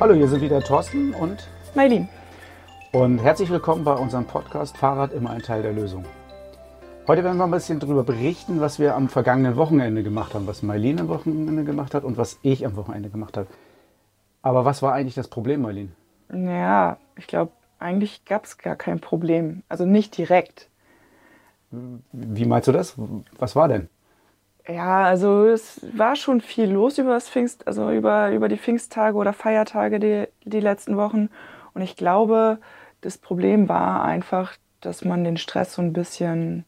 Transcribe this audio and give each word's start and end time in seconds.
Hallo, 0.00 0.12
hier 0.12 0.26
sind 0.26 0.40
wieder 0.40 0.60
Thorsten 0.60 1.14
und 1.14 1.48
Mailin. 1.76 2.08
Und 2.90 3.20
herzlich 3.20 3.48
willkommen 3.48 3.84
bei 3.84 3.94
unserem 3.94 4.24
Podcast 4.24 4.76
Fahrrad 4.76 5.12
immer 5.12 5.30
ein 5.30 5.40
Teil 5.40 5.62
der 5.62 5.72
Lösung. 5.72 6.04
Heute 7.06 7.22
werden 7.22 7.38
wir 7.38 7.44
ein 7.44 7.50
bisschen 7.52 7.78
darüber 7.78 8.02
berichten, 8.02 8.60
was 8.60 8.80
wir 8.80 8.96
am 8.96 9.08
vergangenen 9.08 9.54
Wochenende 9.56 10.02
gemacht 10.02 10.34
haben, 10.34 10.48
was 10.48 10.64
Mailin 10.64 10.98
am 10.98 11.08
Wochenende 11.08 11.62
gemacht 11.62 11.94
hat 11.94 12.02
und 12.02 12.18
was 12.18 12.40
ich 12.42 12.66
am 12.66 12.74
Wochenende 12.74 13.08
gemacht 13.08 13.36
habe. 13.36 13.46
Aber 14.42 14.64
was 14.64 14.82
war 14.82 14.92
eigentlich 14.92 15.14
das 15.14 15.28
Problem, 15.28 15.62
Mailin? 15.62 15.92
Naja, 16.28 16.98
ich 17.16 17.28
glaube, 17.28 17.52
eigentlich 17.78 18.24
gab 18.24 18.46
es 18.46 18.58
gar 18.58 18.74
kein 18.74 18.98
Problem. 18.98 19.62
Also 19.68 19.86
nicht 19.86 20.18
direkt. 20.18 20.68
Wie 21.70 22.46
meinst 22.46 22.66
du 22.66 22.72
das? 22.72 22.96
Was 23.38 23.54
war 23.54 23.68
denn? 23.68 23.88
Ja, 24.66 25.04
also 25.04 25.46
es 25.46 25.80
war 25.94 26.16
schon 26.16 26.40
viel 26.40 26.70
los 26.70 26.98
über 26.98 27.12
das 27.12 27.28
Pfingst, 27.28 27.66
also 27.66 27.90
über, 27.90 28.30
über 28.30 28.48
die 28.48 28.56
Pfingsttage 28.56 29.16
oder 29.16 29.32
Feiertage 29.32 30.00
die, 30.00 30.26
die 30.44 30.60
letzten 30.60 30.96
Wochen. 30.96 31.28
Und 31.74 31.82
ich 31.82 31.96
glaube, 31.96 32.58
das 33.02 33.18
Problem 33.18 33.68
war 33.68 34.02
einfach, 34.04 34.54
dass 34.80 35.04
man 35.04 35.24
den 35.24 35.36
Stress 35.36 35.74
so 35.74 35.82
ein 35.82 35.92
bisschen 35.92 36.64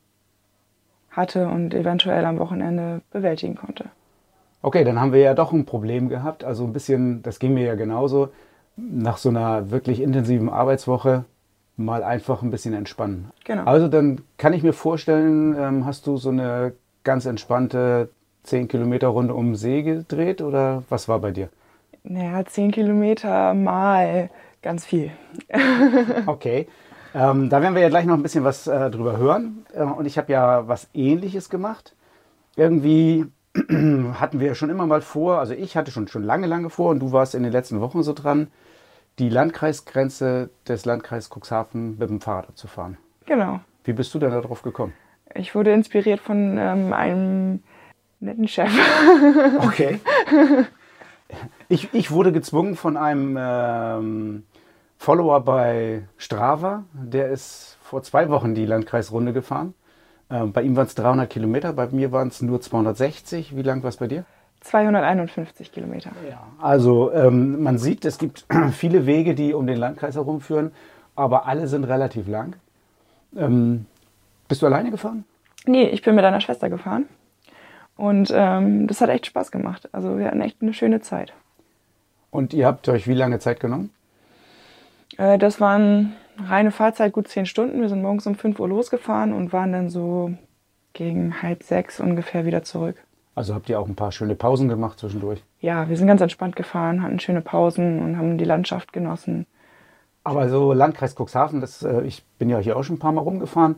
hatte 1.11 1.49
und 1.49 1.73
eventuell 1.73 2.27
am 2.27 2.39
Wochenende 2.39 3.01
bewältigen 3.11 3.55
konnte. 3.55 3.87
Okay, 4.61 4.85
dann 4.85 5.01
haben 5.01 5.13
wir 5.13 5.21
ja 5.21 5.33
doch 5.33 5.53
ein 5.53 5.65
Problem 5.65 6.11
gehabt. 6.11 6.45
Also 6.45 6.65
ein 6.65 6.75
bisschen, 6.75 7.23
das 7.23 7.39
ging 7.39 7.55
mir 7.55 7.65
ja 7.65 7.75
genauso, 7.77 8.29
nach 8.77 9.17
so 9.17 9.31
einer 9.31 9.71
wirklich 9.71 10.03
intensiven 10.03 10.51
Arbeitswoche 10.51 11.25
mal 11.79 12.03
einfach 12.03 12.43
ein 12.43 12.51
bisschen 12.51 12.75
entspannen. 12.75 13.31
Genau. 13.45 13.65
Also 13.65 13.89
dann 13.89 14.21
kann 14.37 14.53
ich 14.53 14.63
mir 14.63 14.73
vorstellen, 14.73 15.57
ähm, 15.59 15.87
hast 15.87 16.07
du 16.07 16.17
so 16.17 16.31
eine 16.31 16.75
ganz 17.07 17.25
entspannte 17.25 18.11
10 18.43 18.69
Kilometer 18.69 19.07
Runde 19.09 19.33
um 19.33 19.47
den 19.47 19.55
See 19.55 19.83
gedreht 19.83 20.43
oder 20.43 20.83
was 20.91 21.09
war 21.09 21.21
bei 21.21 21.31
dir? 21.31 21.49
Naja, 22.03 22.45
10 22.45 22.73
Kilometer 22.73 23.55
mal 23.55 24.29
ganz 24.61 24.85
viel. 24.85 25.11
okay. 26.27 26.69
Ähm, 27.15 27.49
da 27.49 27.63
werden 27.63 27.75
wir 27.75 27.83
ja 27.83 27.89
gleich 27.89 28.05
noch 28.05 28.15
ein 28.15 28.23
bisschen 28.23 28.45
was 28.45 28.67
äh, 28.67 28.91
drüber 28.91 29.17
hören. 29.17 29.65
Äh, 29.73 29.85
und 29.85 30.05
ich 30.05 30.19
habe 30.19 30.33
ja 30.33 30.69
was 30.69 30.89
ähnliches 30.93 31.49
gemacht. 31.49 31.95
Irgendwie 32.57 33.27
hatten 33.55 34.41
wir 34.41 34.55
schon 34.55 34.71
immer 34.71 34.87
mal 34.87 35.01
vor, 35.01 35.39
also 35.39 35.55
ich 35.55 35.77
hatte 35.77 35.91
schon, 35.91 36.09
schon 36.09 36.25
lange, 36.25 36.47
lange 36.47 36.71
vor 36.71 36.91
und 36.91 37.01
du 37.01 37.13
warst 37.13 37.35
in 37.35 37.43
den 37.43 37.53
letzten 37.53 37.81
Wochen 37.81 38.03
so 38.03 38.13
dran, 38.13 38.49
die 39.19 39.31
Landkreisgrenze 39.31 40.51
des 40.69 40.85
Landkreises 40.85 41.31
Cuxhaven 41.31 41.97
mit 41.99 42.11
dem 42.11 42.21
Fahrrad 42.21 42.59
zu 42.59 42.67
fahren. 42.67 42.99
Genau. 43.25 43.61
Wie 43.85 43.95
bist 43.95 44.13
du 44.13 44.19
denn 44.19 44.31
darauf 44.31 44.63
gekommen? 44.63 44.93
Ich 45.39 45.55
wurde 45.55 45.73
inspiriert 45.73 46.21
von 46.21 46.59
ähm, 46.59 46.93
einem 46.93 47.63
netten 48.21 48.49
Chef. 48.49 48.71
Okay. 49.61 50.01
Ich, 51.69 51.93
ich 51.93 52.11
wurde 52.13 52.31
gezwungen 52.31 52.77
von 52.77 52.97
einem 52.97 53.37
ähm, 53.39 54.43
Follower 54.97 55.41
bei 55.41 56.03
Strava. 56.17 56.85
Der 56.93 57.29
ist 57.31 57.79
vor 57.83 58.03
zwei 58.03 58.29
Wochen 58.29 58.55
die 58.55 58.65
Landkreisrunde 58.65 59.33
gefahren. 59.33 59.75
Ähm, 60.31 60.53
bei 60.53 60.63
ihm 60.63 60.77
waren 60.77 60.87
es 60.87 60.95
300 60.95 61.29
Kilometer, 61.29 61.73
bei 61.73 61.89
mir 61.89 62.13
waren 62.13 62.29
es 62.29 62.43
nur 62.43 62.61
260. 62.61 63.57
Wie 63.57 63.63
lang 63.63 63.83
war 63.83 63.89
es 63.89 63.97
bei 63.97 64.07
dir? 64.07 64.25
251 64.61 65.71
Kilometer. 65.73 66.11
Ja, 66.29 66.43
also 66.61 67.13
ähm, 67.13 67.63
man 67.63 67.79
sieht, 67.79 68.05
es 68.05 68.19
gibt 68.19 68.47
viele 68.73 69.07
Wege, 69.07 69.35
die 69.35 69.55
um 69.55 69.67
den 69.67 69.79
Landkreis 69.79 70.17
herumführen, 70.17 70.73
aber 71.15 71.47
alle 71.47 71.69
sind 71.69 71.85
relativ 71.85 72.27
lang. 72.27 72.57
Ähm, 73.37 73.87
bist 74.49 74.63
du 74.63 74.67
alleine 74.67 74.91
gefahren? 74.91 75.25
Nee, 75.67 75.89
ich 75.89 76.03
bin 76.03 76.15
mit 76.15 76.25
deiner 76.25 76.41
Schwester 76.41 76.69
gefahren. 76.71 77.07
Und 77.97 78.31
ähm, 78.35 78.87
das 78.87 79.01
hat 79.01 79.09
echt 79.09 79.27
Spaß 79.27 79.51
gemacht. 79.51 79.89
Also 79.93 80.19
wir 80.19 80.27
hatten 80.27 80.41
echt 80.41 80.61
eine 80.61 80.75
schöne 80.75 81.01
Zeit. 81.01 81.33
Und 82.31 82.53
ihr 82.53 82.67
habt 82.67 82.89
euch 82.89 83.09
wie 83.09 83.15
lange 83.15 83.39
Zeit 83.39 83.61
genommen? 83.61 83.91
Äh, 85.17 85.39
das 85.39 85.61
waren 85.61 86.15
reine 86.39 86.71
Fahrzeit, 86.71 87.13
gut 87.13 87.29
zehn 87.29 87.47
Stunden. 87.47 87.81
Wir 87.81 87.89
sind 87.89 88.03
morgens 88.03 88.27
um 88.27 88.35
5 88.35 88.61
Uhr 88.61 88.69
losgefahren 88.69 89.33
und 89.33 89.53
waren 89.53 89.73
dann 89.73 89.89
so 89.89 90.33
gegen 90.93 91.43
halb 91.43 91.63
sechs 91.63 92.01
ungefähr 92.01 92.45
wieder 92.45 92.63
zurück. 92.63 92.97
Also 93.35 93.55
habt 93.55 93.69
ihr 93.69 93.79
auch 93.79 93.87
ein 93.87 93.97
paar 93.97 94.13
schöne 94.13 94.35
Pausen 94.35 94.69
gemacht 94.69 94.99
zwischendurch? 94.99 95.43
Ja, 95.61 95.89
wir 95.89 95.97
sind 95.97 96.07
ganz 96.07 96.23
entspannt 96.23 96.57
gefahren, 96.57 97.03
hatten 97.03 97.21
schöne 97.21 97.43
Pausen 97.43 98.01
und 98.01 98.17
haben 98.17 98.39
die 98.39 98.45
Landschaft 98.45 98.93
genossen. 98.93 99.47
Aber 100.25 100.49
so 100.49 100.73
Landkreis 100.73 101.15
Cuxhaven, 101.15 101.61
das, 101.61 101.83
äh, 101.83 102.03
ich 102.03 102.25
bin 102.39 102.49
ja 102.49 102.59
hier 102.59 102.77
auch 102.77 102.83
schon 102.83 102.97
ein 102.97 102.99
paar 102.99 103.13
Mal 103.13 103.21
rumgefahren, 103.21 103.77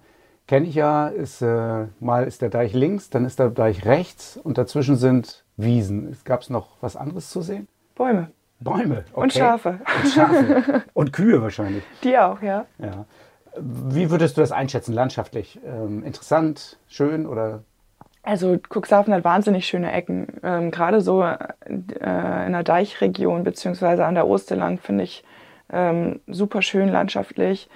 kenne 0.49 0.67
ich 0.67 0.75
ja, 0.75 1.07
ist, 1.07 1.43
äh, 1.43 1.87
mal 2.01 2.27
ist 2.27 2.43
der 2.43 2.49
Deich 2.49 2.73
links, 2.73 3.11
dann 3.11 3.25
ist 3.25 3.39
der 3.39 3.51
Deich 3.51 3.85
rechts 3.85 4.37
und 4.37 4.59
dazwischen 4.59 4.97
sind 4.97 5.45
Wiesen. 5.57 6.17
Gab 6.25 6.41
es 6.41 6.51
noch 6.51 6.71
was 6.81 6.97
anderes 6.97 7.31
zu 7.31 7.43
sehen? 7.43 7.69
Bäume. 7.95 8.31
Bäume. 8.61 9.05
Okay. 9.13 9.21
Und 9.21 9.33
Schafe. 9.33 9.81
Und 10.03 10.11
Schafe. 10.13 10.83
Und 10.95 11.13
Kühe 11.13 11.41
wahrscheinlich. 11.41 11.85
Die 12.03 12.19
auch, 12.19 12.43
ja. 12.43 12.65
Ja. 12.79 13.05
Wie 13.61 14.11
würdest 14.11 14.37
du 14.37 14.41
das 14.41 14.51
einschätzen, 14.51 14.95
landschaftlich? 14.95 15.61
Ähm, 15.65 16.03
interessant, 16.03 16.79
schön 16.89 17.27
oder? 17.27 17.63
Also 18.23 18.59
Cuxhaven 18.69 19.15
hat 19.15 19.25
wahnsinnig 19.25 19.67
schöne 19.67 19.93
Ecken. 19.93 20.29
Ähm, 20.43 20.71
Gerade 20.71 21.01
so 21.01 21.23
äh, 21.23 21.37
in 21.69 22.53
der 22.53 22.63
Deichregion 22.63 23.45
beziehungsweise 23.45 24.05
an 24.05 24.15
der 24.15 24.27
Osterlang 24.27 24.79
finde 24.79 25.05
ich 25.05 25.25
ähm, 25.71 26.21
super 26.27 26.63
schön 26.63 26.89
landschaftlich. 26.89 27.69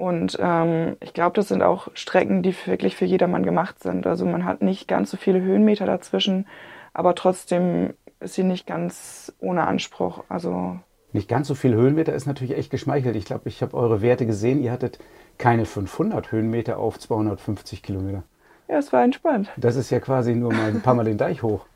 Und 0.00 0.38
ähm, 0.40 0.96
ich 1.00 1.12
glaube, 1.12 1.34
das 1.34 1.48
sind 1.48 1.62
auch 1.62 1.88
Strecken, 1.92 2.42
die 2.42 2.54
wirklich 2.64 2.96
für 2.96 3.04
jedermann 3.04 3.44
gemacht 3.44 3.82
sind. 3.82 4.06
Also 4.06 4.24
man 4.24 4.46
hat 4.46 4.62
nicht 4.62 4.88
ganz 4.88 5.10
so 5.10 5.18
viele 5.18 5.42
Höhenmeter 5.42 5.84
dazwischen, 5.84 6.46
aber 6.94 7.14
trotzdem 7.14 7.92
ist 8.18 8.32
sie 8.32 8.42
nicht 8.42 8.66
ganz 8.66 9.30
ohne 9.40 9.66
Anspruch. 9.66 10.24
Also 10.30 10.78
nicht 11.12 11.28
ganz 11.28 11.48
so 11.48 11.54
viel 11.54 11.74
Höhenmeter 11.74 12.14
ist 12.14 12.24
natürlich 12.24 12.56
echt 12.56 12.70
geschmeichelt. 12.70 13.14
Ich 13.14 13.26
glaube, 13.26 13.50
ich 13.50 13.60
habe 13.60 13.76
eure 13.76 14.00
Werte 14.00 14.24
gesehen. 14.24 14.62
Ihr 14.62 14.72
hattet 14.72 14.98
keine 15.36 15.66
500 15.66 16.32
Höhenmeter 16.32 16.78
auf 16.78 16.98
250 16.98 17.82
Kilometer. 17.82 18.22
Ja, 18.68 18.78
es 18.78 18.94
war 18.94 19.04
entspannt. 19.04 19.50
Das 19.58 19.76
ist 19.76 19.90
ja 19.90 20.00
quasi 20.00 20.34
nur 20.34 20.50
mal 20.50 20.68
ein 20.68 20.80
paar 20.80 20.94
Mal 20.94 21.04
den 21.04 21.18
Deich 21.18 21.42
hoch. 21.42 21.66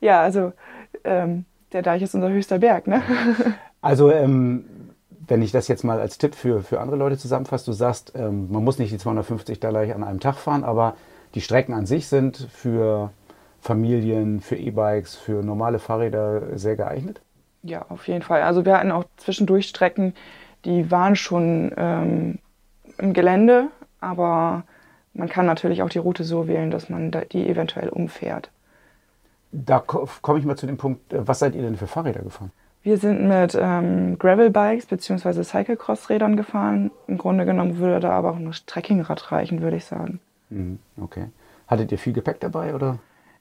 Ja, 0.00 0.20
also 0.20 0.52
ähm, 1.04 1.44
der 1.72 1.82
Deich 1.82 2.02
ist 2.02 2.16
unser 2.16 2.28
höchster 2.28 2.58
Berg, 2.58 2.88
ne? 2.88 3.02
Also 3.80 4.10
ähm, 4.10 4.64
wenn 5.26 5.42
ich 5.42 5.52
das 5.52 5.68
jetzt 5.68 5.84
mal 5.84 6.00
als 6.00 6.18
Tipp 6.18 6.34
für, 6.34 6.62
für 6.62 6.80
andere 6.80 6.96
Leute 6.96 7.16
zusammenfasse, 7.16 7.66
du 7.66 7.72
sagst, 7.72 8.12
ähm, 8.16 8.50
man 8.50 8.64
muss 8.64 8.78
nicht 8.78 8.92
die 8.92 8.98
250 8.98 9.60
da 9.60 9.70
gleich 9.70 9.94
an 9.94 10.04
einem 10.04 10.20
Tag 10.20 10.36
fahren, 10.36 10.64
aber 10.64 10.96
die 11.34 11.40
Strecken 11.40 11.74
an 11.74 11.86
sich 11.86 12.08
sind 12.08 12.48
für 12.52 13.10
Familien, 13.60 14.40
für 14.40 14.56
E-Bikes, 14.56 15.14
für 15.16 15.42
normale 15.42 15.78
Fahrräder 15.78 16.58
sehr 16.58 16.76
geeignet? 16.76 17.20
Ja, 17.62 17.86
auf 17.88 18.08
jeden 18.08 18.22
Fall. 18.22 18.42
Also 18.42 18.64
wir 18.64 18.76
hatten 18.76 18.90
auch 18.90 19.04
zwischendurch 19.16 19.68
Strecken, 19.68 20.14
die 20.64 20.90
waren 20.90 21.14
schon 21.14 21.72
ähm, 21.76 22.38
im 22.98 23.12
Gelände, 23.12 23.68
aber 24.00 24.64
man 25.14 25.28
kann 25.28 25.46
natürlich 25.46 25.82
auch 25.82 25.88
die 25.88 25.98
Route 25.98 26.24
so 26.24 26.48
wählen, 26.48 26.70
dass 26.70 26.88
man 26.88 27.12
die 27.32 27.48
eventuell 27.48 27.88
umfährt. 27.88 28.50
Da 29.52 29.78
komme 29.78 30.38
ich 30.38 30.44
mal 30.44 30.56
zu 30.56 30.66
dem 30.66 30.78
Punkt, 30.78 31.12
äh, 31.12 31.26
was 31.26 31.38
seid 31.38 31.54
ihr 31.54 31.62
denn 31.62 31.76
für 31.76 31.86
Fahrräder 31.86 32.22
gefahren? 32.22 32.50
Wir 32.82 32.98
sind 32.98 33.28
mit 33.28 33.56
ähm, 33.60 34.18
Gravel-Bikes 34.18 34.86
bzw. 34.86 35.42
Cyclecross-Rädern 35.44 36.36
gefahren. 36.36 36.90
Im 37.06 37.16
Grunde 37.16 37.44
genommen 37.44 37.78
würde 37.78 38.00
da 38.00 38.10
aber 38.10 38.30
auch 38.30 38.36
ein 38.36 38.50
Trekkingrad 38.66 39.30
reichen, 39.30 39.62
würde 39.62 39.76
ich 39.76 39.84
sagen. 39.84 40.18
Mhm, 40.50 40.78
okay. 41.00 41.26
Hattet 41.68 41.92
ihr 41.92 41.98
viel 41.98 42.12
Gepäck 42.12 42.40
dabei 42.40 42.74
oder? 42.74 42.98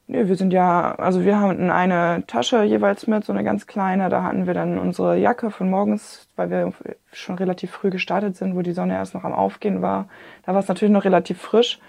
Nö, 0.07 0.27
wir 0.27 0.35
sind 0.35 0.51
ja, 0.51 0.93
also 0.95 1.23
wir 1.23 1.39
hatten 1.39 1.71
eine 1.71 2.23
Tasche 2.27 2.63
jeweils 2.63 3.07
mit, 3.07 3.23
so 3.23 3.33
eine 3.33 3.43
ganz 3.43 3.65
kleine. 3.65 4.09
Da 4.09 4.23
hatten 4.23 4.45
wir 4.45 4.53
dann 4.53 4.77
unsere 4.77 5.17
Jacke 5.17 5.49
von 5.49 5.69
morgens, 5.69 6.27
weil 6.35 6.49
wir 6.49 6.73
schon 7.11 7.35
relativ 7.35 7.71
früh 7.71 7.89
gestartet 7.89 8.35
sind, 8.35 8.55
wo 8.55 8.61
die 8.61 8.73
Sonne 8.73 8.93
erst 8.93 9.13
noch 9.15 9.23
am 9.23 9.33
Aufgehen 9.33 9.81
war. 9.81 10.07
Da 10.45 10.53
war 10.53 10.59
es 10.59 10.67
natürlich 10.67 10.91
noch 10.91 11.05
relativ 11.05 11.41
frisch. 11.41 11.79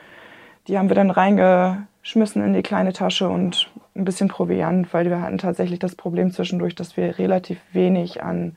Die 0.69 0.79
haben 0.79 0.89
wir 0.89 0.97
dann 0.97 1.11
reingeschmissen 1.11 2.43
in 2.45 2.53
die 2.53 2.63
kleine 2.63 2.93
Tasche 2.93 3.29
und 3.29 3.71
ein 3.95 4.05
bisschen 4.05 4.29
Proviant, 4.29 4.93
weil 4.95 5.09
wir 5.09 5.21
hatten 5.21 5.39
tatsächlich 5.39 5.79
das 5.79 5.95
Problem 5.95 6.31
zwischendurch, 6.31 6.75
dass 6.75 6.97
wir 6.97 7.19
relativ 7.19 7.59
wenig 7.73 8.23
an 8.23 8.57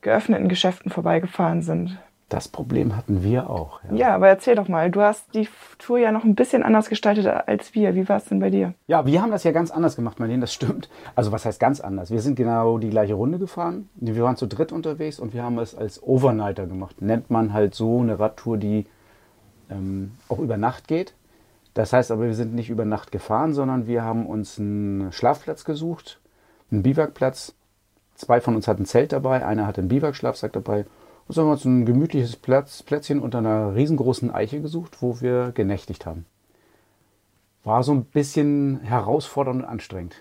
geöffneten 0.00 0.48
Geschäften 0.48 0.90
vorbeigefahren 0.90 1.62
sind. 1.62 1.98
Das 2.28 2.46
Problem 2.46 2.94
hatten 2.94 3.22
wir 3.22 3.48
auch. 3.48 3.80
Ja. 3.84 3.96
ja. 3.96 4.14
aber 4.14 4.28
erzähl 4.28 4.54
doch 4.54 4.68
mal. 4.68 4.90
Du 4.90 5.00
hast 5.00 5.34
die 5.34 5.48
Tour 5.78 5.98
ja 5.98 6.12
noch 6.12 6.24
ein 6.24 6.34
bisschen 6.34 6.62
anders 6.62 6.90
gestaltet 6.90 7.26
als 7.26 7.74
wir. 7.74 7.94
Wie 7.94 8.06
war 8.06 8.18
es 8.18 8.26
denn 8.26 8.38
bei 8.38 8.50
dir? 8.50 8.74
Ja, 8.86 9.06
wir 9.06 9.22
haben 9.22 9.30
das 9.30 9.44
ja 9.44 9.52
ganz 9.52 9.70
anders 9.70 9.96
gemacht, 9.96 10.20
Marlene, 10.20 10.42
das 10.42 10.52
stimmt. 10.52 10.90
Also 11.14 11.32
was 11.32 11.46
heißt 11.46 11.58
ganz 11.58 11.80
anders? 11.80 12.10
Wir 12.10 12.20
sind 12.20 12.36
genau 12.36 12.76
die 12.76 12.90
gleiche 12.90 13.14
Runde 13.14 13.38
gefahren. 13.38 13.88
Wir 13.94 14.22
waren 14.22 14.36
zu 14.36 14.46
dritt 14.46 14.72
unterwegs 14.72 15.18
und 15.18 15.32
wir 15.32 15.42
haben 15.42 15.58
es 15.58 15.74
als 15.74 16.02
Overnighter 16.02 16.66
gemacht. 16.66 17.00
Nennt 17.00 17.30
man 17.30 17.54
halt 17.54 17.74
so 17.74 18.00
eine 18.00 18.18
Radtour, 18.18 18.58
die 18.58 18.84
ähm, 19.70 20.12
auch 20.28 20.38
über 20.38 20.56
Nacht 20.56 20.88
geht. 20.88 21.14
Das 21.74 21.92
heißt 21.92 22.10
aber, 22.10 22.24
wir 22.24 22.34
sind 22.34 22.54
nicht 22.54 22.70
über 22.70 22.84
Nacht 22.84 23.12
gefahren, 23.12 23.54
sondern 23.54 23.86
wir 23.86 24.02
haben 24.02 24.26
uns 24.26 24.58
einen 24.58 25.12
Schlafplatz 25.12 25.64
gesucht, 25.64 26.20
einen 26.70 26.82
Biwakplatz. 26.82 27.54
Zwei 28.14 28.40
von 28.40 28.56
uns 28.56 28.66
hatten 28.66 28.82
ein 28.82 28.86
Zelt 28.86 29.12
dabei, 29.12 29.46
einer 29.46 29.66
hatte 29.66 29.80
einen 29.80 29.88
Biwakschlafsack 29.88 30.52
dabei. 30.52 30.86
Und 31.28 31.34
so 31.34 31.42
haben 31.42 31.48
wir 31.48 31.52
uns 31.52 31.64
ein 31.64 31.86
gemütliches 31.86 32.36
Platz, 32.36 32.82
Plätzchen 32.82 33.20
unter 33.20 33.38
einer 33.38 33.74
riesengroßen 33.74 34.34
Eiche 34.34 34.60
gesucht, 34.60 35.02
wo 35.02 35.20
wir 35.20 35.52
genächtigt 35.52 36.06
haben. 36.06 36.26
War 37.64 37.82
so 37.82 37.92
ein 37.92 38.04
bisschen 38.04 38.80
herausfordernd 38.80 39.62
und 39.62 39.68
anstrengend. 39.68 40.16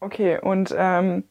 Okay, 0.00 0.40
und 0.40 0.74
ähm, 0.76 1.24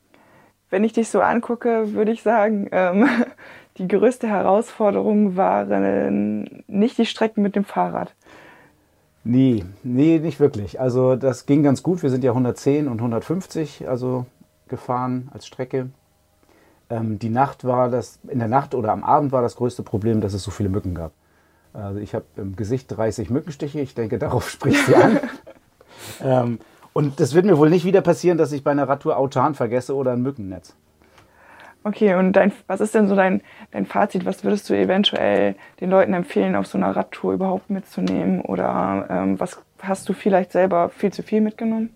wenn 0.74 0.84
ich 0.84 0.94
dich 0.94 1.08
so 1.08 1.22
angucke, 1.22 1.94
würde 1.94 2.12
ich 2.12 2.24
sagen, 2.24 2.68
ähm, 2.72 3.08
die 3.78 3.88
größte 3.88 4.28
Herausforderung 4.28 5.38
waren 5.38 6.64
nicht 6.68 6.98
die 6.98 7.06
Strecken 7.06 7.44
mit 7.44 7.56
dem 7.56 7.64
Fahrrad. 7.64 8.16
Nee, 9.24 9.64
nee, 9.84 10.18
nicht 10.18 10.40
wirklich. 10.40 10.82
Also 10.82 11.16
das 11.16 11.46
ging 11.46 11.62
ganz 11.62 11.84
gut. 11.84 12.02
Wir 12.02 12.10
sind 12.10 12.24
ja 12.24 12.32
110 12.32 12.88
und 12.88 12.98
150 12.98 13.88
also 13.88 14.26
gefahren 14.68 15.30
als 15.32 15.46
Strecke. 15.46 15.92
Ähm, 16.90 17.20
die 17.20 17.30
Nacht 17.30 17.64
war 17.66 17.90
das, 17.90 18.20
in 18.28 18.40
der 18.40 18.48
Nacht 18.48 18.74
oder 18.74 18.92
am 18.92 19.04
Abend 19.04 19.32
war 19.32 19.44
das 19.44 19.56
größte 19.56 19.84
Problem, 19.84 20.22
dass 20.22 20.34
es 20.34 20.42
so 20.44 20.50
viele 20.50 20.70
Mücken 20.70 20.96
gab. 20.96 21.12
Also 21.72 22.00
ich 22.00 22.16
habe 22.16 22.26
im 22.36 22.56
Gesicht 22.56 22.88
30 22.90 23.30
Mückenstiche. 23.30 23.80
Ich 23.80 23.94
denke, 23.94 24.18
darauf 24.18 24.50
spricht 24.50 24.88
sie 24.88 24.96
an. 24.96 25.20
ähm, 26.24 26.60
und 26.94 27.20
das 27.20 27.34
wird 27.34 27.46
mir 27.46 27.58
wohl 27.58 27.70
nicht 27.70 27.86
wieder 27.86 28.02
passieren, 28.02 28.38
dass 28.38 28.52
ich 28.52 28.64
bei 28.64 28.72
einer 28.72 28.88
Radtour 28.88 29.18
Autan 29.18 29.56
vergesse 29.56 29.96
oder 29.96 30.12
ein 30.12 30.22
Mückennetz. 30.22 30.76
Okay, 31.86 32.16
und 32.16 32.34
dein, 32.34 32.54
was 32.68 32.80
ist 32.80 32.96
denn 32.96 33.08
so 33.08 33.16
dein, 33.16 33.42
dein 33.72 33.86
Fazit? 33.86 34.26
Was 34.26 34.44
würdest 34.46 34.70
du 34.70 34.74
eventuell 34.74 35.56
den 35.82 35.90
Leuten 35.90 36.14
empfehlen, 36.14 36.56
auf 36.56 36.66
so 36.66 36.78
einer 36.78 36.96
Radtour 36.96 37.34
überhaupt 37.34 37.70
mitzunehmen? 37.70 38.40
Oder 38.40 39.06
ähm, 39.10 39.40
was 39.40 39.62
hast 39.82 40.08
du 40.08 40.14
vielleicht 40.14 40.54
selber 40.54 40.90
viel 40.90 41.12
zu 41.12 41.24
viel 41.24 41.42
mitgenommen? 41.42 41.90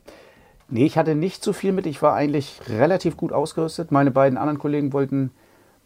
Nee, 0.68 0.86
ich 0.86 0.98
hatte 0.98 1.16
nicht 1.16 1.42
zu 1.42 1.54
viel 1.54 1.72
mit. 1.72 1.86
Ich 1.86 2.02
war 2.02 2.14
eigentlich 2.14 2.60
relativ 2.68 3.16
gut 3.16 3.32
ausgerüstet. 3.32 3.92
Meine 3.92 4.12
beiden 4.12 4.38
anderen 4.38 4.60
Kollegen 4.60 4.92
wollten 4.92 5.32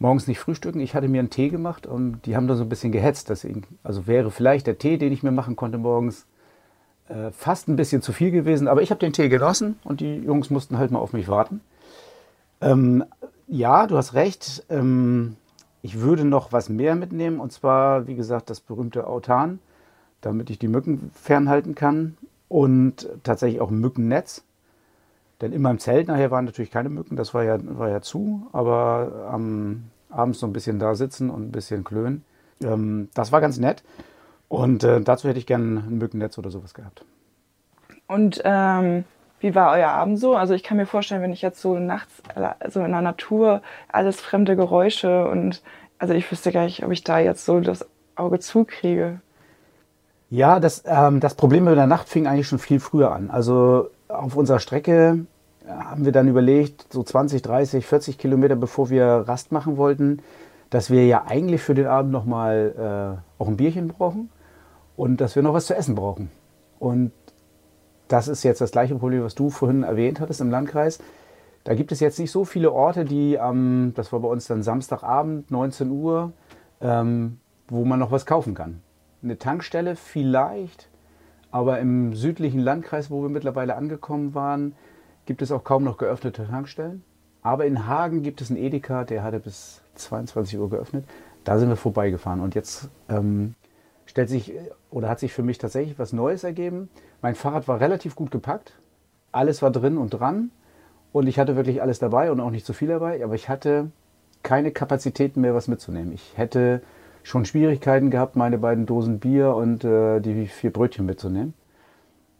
morgens 0.00 0.26
nicht 0.26 0.40
frühstücken. 0.40 0.80
Ich 0.80 0.96
hatte 0.96 1.06
mir 1.06 1.20
einen 1.20 1.30
Tee 1.30 1.48
gemacht 1.48 1.86
und 1.86 2.22
die 2.26 2.34
haben 2.34 2.48
da 2.48 2.56
so 2.56 2.64
ein 2.64 2.68
bisschen 2.68 2.90
gehetzt. 2.90 3.30
Deswegen, 3.30 3.62
also 3.84 4.08
wäre 4.08 4.32
vielleicht 4.32 4.66
der 4.66 4.78
Tee, 4.78 4.98
den 4.98 5.12
ich 5.12 5.22
mir 5.22 5.30
machen 5.30 5.54
konnte 5.54 5.78
morgens, 5.78 6.26
äh, 7.08 7.30
fast 7.32 7.68
ein 7.68 7.76
bisschen 7.76 8.02
zu 8.02 8.12
viel 8.12 8.30
gewesen. 8.30 8.68
Aber 8.68 8.82
ich 8.82 8.90
habe 8.90 9.00
den 9.00 9.12
Tee 9.12 9.28
genossen 9.28 9.78
und 9.84 10.00
die 10.00 10.16
Jungs 10.16 10.50
mussten 10.50 10.78
halt 10.78 10.90
mal 10.90 10.98
auf 10.98 11.12
mich 11.12 11.28
warten. 11.28 11.60
Ähm, 12.60 13.04
ja, 13.48 13.86
du 13.86 13.96
hast 13.96 14.14
recht. 14.14 14.64
Ähm, 14.70 15.36
ich 15.82 16.00
würde 16.00 16.24
noch 16.24 16.52
was 16.52 16.68
mehr 16.68 16.94
mitnehmen 16.94 17.40
und 17.40 17.52
zwar, 17.52 18.06
wie 18.06 18.14
gesagt, 18.14 18.50
das 18.50 18.60
berühmte 18.60 19.06
Autan, 19.06 19.58
damit 20.20 20.48
ich 20.48 20.58
die 20.58 20.68
Mücken 20.68 21.10
fernhalten 21.12 21.74
kann 21.74 22.16
und 22.48 23.08
tatsächlich 23.24 23.60
auch 23.60 23.70
ein 23.70 23.80
Mückennetz. 23.80 24.44
Denn 25.40 25.52
in 25.52 25.60
meinem 25.60 25.80
Zelt 25.80 26.06
nachher 26.06 26.30
waren 26.30 26.44
natürlich 26.44 26.70
keine 26.70 26.88
Mücken, 26.88 27.16
das 27.16 27.34
war 27.34 27.42
ja, 27.42 27.58
war 27.78 27.88
ja 27.88 28.00
zu, 28.00 28.46
aber 28.52 29.28
am 29.32 29.84
abends 30.08 30.38
so 30.38 30.46
ein 30.46 30.52
bisschen 30.52 30.78
da 30.78 30.94
sitzen 30.94 31.30
und 31.30 31.48
ein 31.48 31.52
bisschen 31.52 31.84
klönen. 31.84 32.24
Ähm, 32.62 33.08
das 33.14 33.32
war 33.32 33.40
ganz 33.40 33.58
nett. 33.58 33.82
Und 34.52 34.84
äh, 34.84 35.00
dazu 35.00 35.30
hätte 35.30 35.38
ich 35.38 35.46
gerne 35.46 35.80
ein 35.80 35.96
Mückennetz 35.96 36.36
oder 36.36 36.50
sowas 36.50 36.74
gehabt. 36.74 37.06
Und 38.06 38.42
ähm, 38.44 39.04
wie 39.40 39.54
war 39.54 39.72
euer 39.72 39.88
Abend 39.88 40.20
so? 40.20 40.36
Also 40.36 40.52
ich 40.52 40.62
kann 40.62 40.76
mir 40.76 40.84
vorstellen, 40.84 41.22
wenn 41.22 41.32
ich 41.32 41.40
jetzt 41.40 41.62
so 41.62 41.78
nachts, 41.78 42.12
so 42.68 42.80
in 42.84 42.92
der 42.92 43.00
Natur, 43.00 43.62
alles 43.88 44.20
fremde 44.20 44.54
Geräusche 44.54 45.26
und 45.26 45.62
also 45.98 46.12
ich 46.12 46.30
wüsste 46.30 46.52
gar 46.52 46.64
nicht, 46.64 46.84
ob 46.84 46.90
ich 46.90 47.02
da 47.02 47.18
jetzt 47.18 47.46
so 47.46 47.60
das 47.60 47.86
Auge 48.14 48.40
zukriege. 48.40 49.22
Ja, 50.28 50.60
das, 50.60 50.82
ähm, 50.84 51.20
das 51.20 51.34
Problem 51.34 51.64
mit 51.64 51.78
der 51.78 51.86
Nacht 51.86 52.10
fing 52.10 52.26
eigentlich 52.26 52.48
schon 52.48 52.58
viel 52.58 52.78
früher 52.78 53.10
an. 53.10 53.30
Also 53.30 53.88
auf 54.08 54.36
unserer 54.36 54.58
Strecke 54.58 55.24
haben 55.66 56.04
wir 56.04 56.12
dann 56.12 56.28
überlegt, 56.28 56.92
so 56.92 57.02
20, 57.02 57.40
30, 57.40 57.86
40 57.86 58.18
Kilometer 58.18 58.56
bevor 58.56 58.90
wir 58.90 59.24
Rast 59.26 59.50
machen 59.50 59.78
wollten, 59.78 60.18
dass 60.68 60.90
wir 60.90 61.06
ja 61.06 61.24
eigentlich 61.26 61.62
für 61.62 61.72
den 61.72 61.86
Abend 61.86 62.12
nochmal 62.12 63.16
äh, 63.16 63.42
auch 63.42 63.48
ein 63.48 63.56
Bierchen 63.56 63.88
brauchen 63.88 64.28
und 65.02 65.20
dass 65.20 65.34
wir 65.34 65.42
noch 65.42 65.52
was 65.52 65.66
zu 65.66 65.74
essen 65.74 65.96
brauchen. 65.96 66.30
Und 66.78 67.10
das 68.06 68.28
ist 68.28 68.44
jetzt 68.44 68.60
das 68.60 68.70
gleiche 68.70 68.94
Problem, 68.94 69.24
was 69.24 69.34
du 69.34 69.50
vorhin 69.50 69.82
erwähnt 69.82 70.20
hattest 70.20 70.40
im 70.40 70.48
Landkreis. 70.48 71.00
Da 71.64 71.74
gibt 71.74 71.90
es 71.90 71.98
jetzt 71.98 72.20
nicht 72.20 72.30
so 72.30 72.44
viele 72.44 72.70
Orte, 72.70 73.04
die 73.04 73.36
am, 73.36 73.94
das 73.96 74.12
war 74.12 74.20
bei 74.20 74.28
uns 74.28 74.46
dann 74.46 74.62
Samstagabend, 74.62 75.50
19 75.50 75.90
Uhr, 75.90 76.32
ähm, 76.80 77.40
wo 77.66 77.84
man 77.84 77.98
noch 77.98 78.12
was 78.12 78.26
kaufen 78.26 78.54
kann. 78.54 78.80
Eine 79.24 79.38
Tankstelle 79.38 79.96
vielleicht, 79.96 80.88
aber 81.50 81.80
im 81.80 82.14
südlichen 82.14 82.60
Landkreis, 82.60 83.10
wo 83.10 83.22
wir 83.22 83.28
mittlerweile 83.28 83.74
angekommen 83.74 84.36
waren, 84.36 84.76
gibt 85.26 85.42
es 85.42 85.50
auch 85.50 85.64
kaum 85.64 85.82
noch 85.82 85.96
geöffnete 85.96 86.46
Tankstellen. 86.46 87.02
Aber 87.42 87.66
in 87.66 87.88
Hagen 87.88 88.22
gibt 88.22 88.40
es 88.40 88.50
einen 88.50 88.60
Edeka, 88.60 89.02
der 89.02 89.24
hatte 89.24 89.40
bis 89.40 89.82
22 89.96 90.60
Uhr 90.60 90.70
geöffnet. 90.70 91.06
Da 91.42 91.58
sind 91.58 91.70
wir 91.70 91.76
vorbeigefahren. 91.76 92.40
Und 92.40 92.54
jetzt 92.54 92.88
ähm, 93.08 93.56
stellt 94.06 94.28
sich 94.28 94.52
oder 94.90 95.08
hat 95.08 95.20
sich 95.20 95.32
für 95.32 95.42
mich 95.42 95.58
tatsächlich 95.58 95.98
was 95.98 96.12
Neues 96.12 96.44
ergeben. 96.44 96.88
Mein 97.20 97.34
Fahrrad 97.34 97.68
war 97.68 97.80
relativ 97.80 98.14
gut 98.14 98.30
gepackt. 98.30 98.74
Alles 99.30 99.62
war 99.62 99.70
drin 99.70 99.98
und 99.98 100.10
dran. 100.10 100.50
Und 101.12 101.26
ich 101.26 101.38
hatte 101.38 101.56
wirklich 101.56 101.82
alles 101.82 101.98
dabei 101.98 102.30
und 102.30 102.40
auch 102.40 102.50
nicht 102.50 102.66
zu 102.66 102.72
viel 102.72 102.88
dabei. 102.88 103.22
Aber 103.22 103.34
ich 103.34 103.48
hatte 103.48 103.90
keine 104.42 104.72
Kapazitäten 104.72 105.40
mehr, 105.40 105.54
was 105.54 105.68
mitzunehmen. 105.68 106.12
Ich 106.12 106.36
hätte 106.36 106.82
schon 107.22 107.44
Schwierigkeiten 107.44 108.10
gehabt, 108.10 108.36
meine 108.36 108.58
beiden 108.58 108.86
Dosen 108.86 109.20
Bier 109.20 109.54
und 109.54 109.84
äh, 109.84 110.20
die 110.20 110.46
vier 110.46 110.72
Brötchen 110.72 111.06
mitzunehmen. 111.06 111.54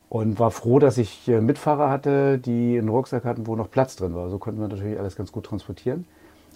Und 0.09 0.39
war 0.39 0.51
froh, 0.51 0.79
dass 0.79 0.99
ich 0.99 1.29
äh, 1.29 1.41
Mitfahrer 1.41 1.89
hatte, 1.89 2.39
die 2.39 2.77
einen 2.79 2.89
Rucksack 2.89 3.25
hatten, 3.25 3.47
wo 3.47 3.57
noch 3.57 3.71
Platz 3.71 3.97
drin 3.97 4.15
war. 4.15 4.29
So 4.29 4.39
konnten 4.39 4.61
wir 4.61 4.69
natürlich 4.69 4.99
alles 4.99 5.17
ganz 5.17 5.33
gut 5.33 5.47
transportieren. 5.47 6.07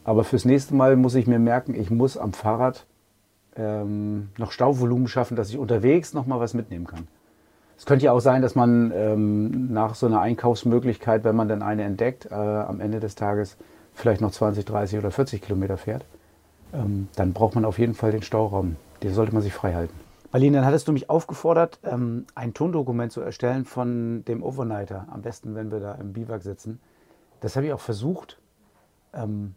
Aber 0.04 0.24
fürs 0.24 0.44
nächste 0.44 0.74
Mal 0.74 0.96
muss 0.96 1.14
ich 1.14 1.26
mir 1.26 1.38
merken, 1.38 1.74
ich 1.74 1.90
muss 1.90 2.16
am 2.18 2.32
Fahrrad 2.32 2.86
ähm, 3.56 4.28
noch 4.38 4.52
Stauvolumen 4.52 5.08
schaffen, 5.08 5.36
dass 5.36 5.50
ich 5.50 5.58
unterwegs 5.58 6.14
noch 6.14 6.26
mal 6.26 6.40
was 6.40 6.54
mitnehmen 6.54 6.86
kann. 6.86 7.06
Es 7.78 7.84
könnte 7.84 8.06
ja 8.06 8.12
auch 8.12 8.20
sein, 8.20 8.42
dass 8.42 8.54
man 8.54 8.90
ähm, 8.94 9.72
nach 9.72 9.94
so 9.94 10.06
einer 10.06 10.20
Einkaufsmöglichkeit, 10.20 11.24
wenn 11.24 11.36
man 11.36 11.48
dann 11.48 11.62
eine 11.62 11.84
entdeckt, 11.84 12.26
äh, 12.26 12.34
am 12.34 12.80
Ende 12.80 13.00
des 13.00 13.14
Tages 13.14 13.56
vielleicht 13.92 14.20
noch 14.20 14.30
20, 14.30 14.64
30 14.64 14.98
oder 14.98 15.10
40 15.10 15.42
Kilometer 15.42 15.76
fährt. 15.76 16.04
Ähm, 16.72 17.08
dann 17.16 17.32
braucht 17.32 17.54
man 17.54 17.64
auf 17.64 17.78
jeden 17.78 17.94
Fall 17.94 18.12
den 18.12 18.22
Stauraum. 18.22 18.76
Den 19.02 19.12
sollte 19.12 19.32
man 19.34 19.42
sich 19.42 19.52
frei 19.52 19.74
halten. 19.74 19.94
Marlene, 20.32 20.58
dann 20.58 20.66
hattest 20.66 20.88
du 20.88 20.92
mich 20.92 21.08
aufgefordert, 21.08 21.78
ähm, 21.84 22.26
ein 22.34 22.54
Tondokument 22.54 23.12
zu 23.12 23.20
erstellen 23.20 23.64
von 23.64 24.24
dem 24.26 24.42
Overnighter. 24.42 25.06
Am 25.10 25.22
besten, 25.22 25.54
wenn 25.54 25.70
wir 25.70 25.80
da 25.80 25.94
im 25.94 26.12
Biwak 26.12 26.42
sitzen. 26.42 26.80
Das 27.40 27.56
habe 27.56 27.66
ich 27.66 27.72
auch 27.72 27.80
versucht. 27.80 28.38
Ähm, 29.12 29.54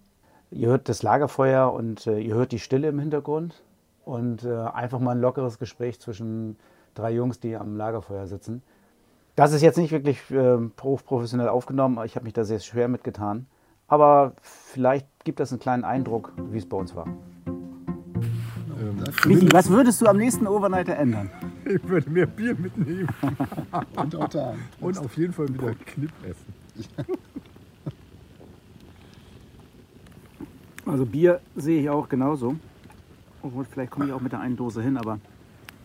ihr 0.51 0.67
hört 0.67 0.89
das 0.89 1.03
Lagerfeuer 1.03 1.73
und 1.73 2.05
äh, 2.05 2.19
ihr 2.19 2.35
hört 2.35 2.51
die 2.51 2.59
Stille 2.59 2.89
im 2.89 2.99
Hintergrund 2.99 3.61
und 4.09 4.43
äh, 4.43 4.55
einfach 4.55 4.99
mal 4.99 5.11
ein 5.11 5.21
lockeres 5.21 5.59
Gespräch 5.59 5.99
zwischen 5.99 6.57
drei 6.95 7.11
Jungs, 7.11 7.39
die 7.39 7.55
am 7.55 7.77
Lagerfeuer 7.77 8.25
sitzen. 8.25 8.63
Das 9.35 9.53
ist 9.53 9.61
jetzt 9.61 9.77
nicht 9.77 9.91
wirklich 9.91 10.19
äh, 10.31 10.57
professionell 10.75 11.47
aufgenommen, 11.47 12.03
ich 12.03 12.15
habe 12.15 12.23
mich 12.23 12.33
da 12.33 12.43
sehr 12.43 12.59
schwer 12.59 12.87
mitgetan. 12.87 13.45
Aber 13.87 14.33
vielleicht 14.41 15.07
gibt 15.23 15.39
das 15.39 15.51
einen 15.51 15.59
kleinen 15.59 15.83
Eindruck, 15.83 16.33
wie 16.51 16.57
es 16.57 16.67
bei 16.67 16.75
uns 16.75 16.95
war. 16.95 17.05
Ähm, 17.45 19.03
Michi, 19.25 19.47
was 19.51 19.69
würdest 19.69 20.01
du 20.01 20.07
am 20.07 20.17
nächsten 20.17 20.47
Overnighter 20.47 20.95
ändern? 20.95 21.29
Ich 21.65 21.87
würde 21.87 22.09
mehr 22.09 22.25
Bier 22.25 22.55
mitnehmen. 22.55 23.07
Und 23.95 24.33
da. 24.33 24.55
Und 24.81 24.97
auf 24.97 25.17
jeden 25.17 25.33
Fall 25.33 25.49
wieder 25.49 25.75
Knipp 25.85 26.11
essen. 26.23 26.53
Also 30.85 31.05
Bier 31.05 31.41
sehe 31.55 31.81
ich 31.81 31.89
auch 31.89 32.09
genauso. 32.09 32.55
Obwohl, 33.49 33.65
vielleicht 33.65 33.89
komme 33.89 34.05
ich 34.05 34.13
auch 34.13 34.21
mit 34.21 34.31
der 34.31 34.41
einen 34.41 34.55
Dose 34.55 34.79
hin, 34.83 34.95
aber 34.95 35.19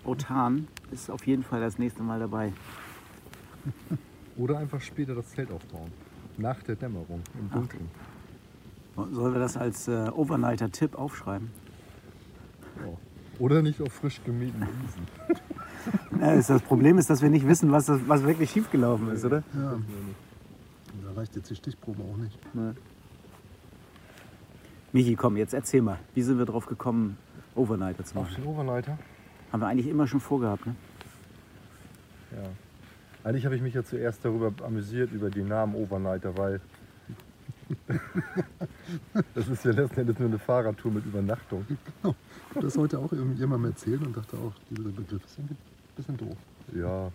Otan 0.05 0.69
ist 0.93 1.11
auf 1.11 1.27
jeden 1.27 1.43
Fall 1.43 1.63
das 1.63 1.79
nächste 1.79 2.03
Mal 2.03 2.21
dabei. 2.21 2.53
Oder 4.37 4.59
einfach 4.59 4.83
später 4.83 5.15
das 5.15 5.31
Zelt 5.31 5.51
aufbauen. 5.51 5.91
Nach 6.37 6.63
der 6.63 6.77
Dämmerung, 6.77 7.23
im 7.41 7.51
Dunkeln. 7.51 7.89
Sollen 9.13 9.33
wir 9.33 9.41
das 9.41 9.57
als 9.57 9.89
äh, 9.89 10.11
Overnighter-Tipp 10.11 10.95
aufschreiben? 10.95 11.51
Ja. 12.85 12.93
Oder 13.39 13.63
nicht 13.63 13.81
auf 13.81 13.95
frisch 13.95 14.21
gemähten 14.23 14.61
Wiesen. 14.61 16.21
ja, 16.21 16.37
das 16.37 16.63
Problem 16.63 16.99
ist, 16.99 17.09
dass 17.09 17.23
wir 17.23 17.31
nicht 17.31 17.49
wissen, 17.49 17.73
was, 17.73 17.87
das, 17.87 17.99
was 18.07 18.25
wirklich 18.25 18.51
schiefgelaufen 18.51 19.11
ist, 19.11 19.25
oder? 19.25 19.43
Ja. 19.55 19.79
Da 21.03 21.13
reicht 21.19 21.35
jetzt 21.35 21.49
die 21.49 21.57
Stichprobe 21.57 22.03
auch 22.03 22.19
nicht. 22.19 22.39
Nee. 22.53 22.73
Michi, 24.93 25.17
komm, 25.17 25.39
jetzt 25.39 25.55
erzähl 25.55 25.81
mal. 25.81 25.99
Wie 26.15 26.23
sind 26.23 26.37
wir 26.37 26.45
drauf 26.45 26.67
gekommen, 26.67 27.17
Overnighter 27.55 28.05
zu 28.05 28.15
machen? 28.15 28.29
Auf 28.29 28.35
den 28.35 28.45
Overnighter? 28.45 28.99
Haben 29.53 29.61
wir 29.61 29.69
eigentlich 29.69 29.89
immer 29.89 30.07
schon 30.07 30.21
vorgehabt, 30.21 30.67
ne? 30.67 30.75
Ja. 32.33 32.49
Eigentlich 33.23 33.45
habe 33.45 33.57
ich 33.57 33.63
mich 33.63 33.75
ja 33.75 33.85
zuerst 33.85 34.25
darüber 34.25 34.53
amüsiert, 34.65 35.13
über 35.13 35.31
den 35.31 35.49
Namen 35.49 35.75
Overnighter, 35.75 36.37
weil 36.37 36.61
das 39.35 39.49
ist 39.49 39.65
ja 39.65 39.71
letzten 39.73 40.01
Endes 40.01 40.19
nur 40.19 40.29
eine 40.29 40.39
Fahrradtour 40.39 40.93
mit 40.93 41.07
Übernachtung. 41.07 41.65
Genau. 41.67 42.15
Ich 42.51 42.57
habe 42.57 42.67
das 42.67 42.77
heute 42.77 42.99
auch 42.99 43.11
jemandem 43.13 43.71
erzählt 43.71 44.03
und 44.05 44.17
dachte 44.17 44.37
auch, 44.37 44.53
dieser 44.71 44.91
Begriff 44.91 45.25
ist 45.25 45.39
ein 45.39 45.57
bisschen 45.97 46.17
doof. 46.17 46.37
Ja. 46.75 47.11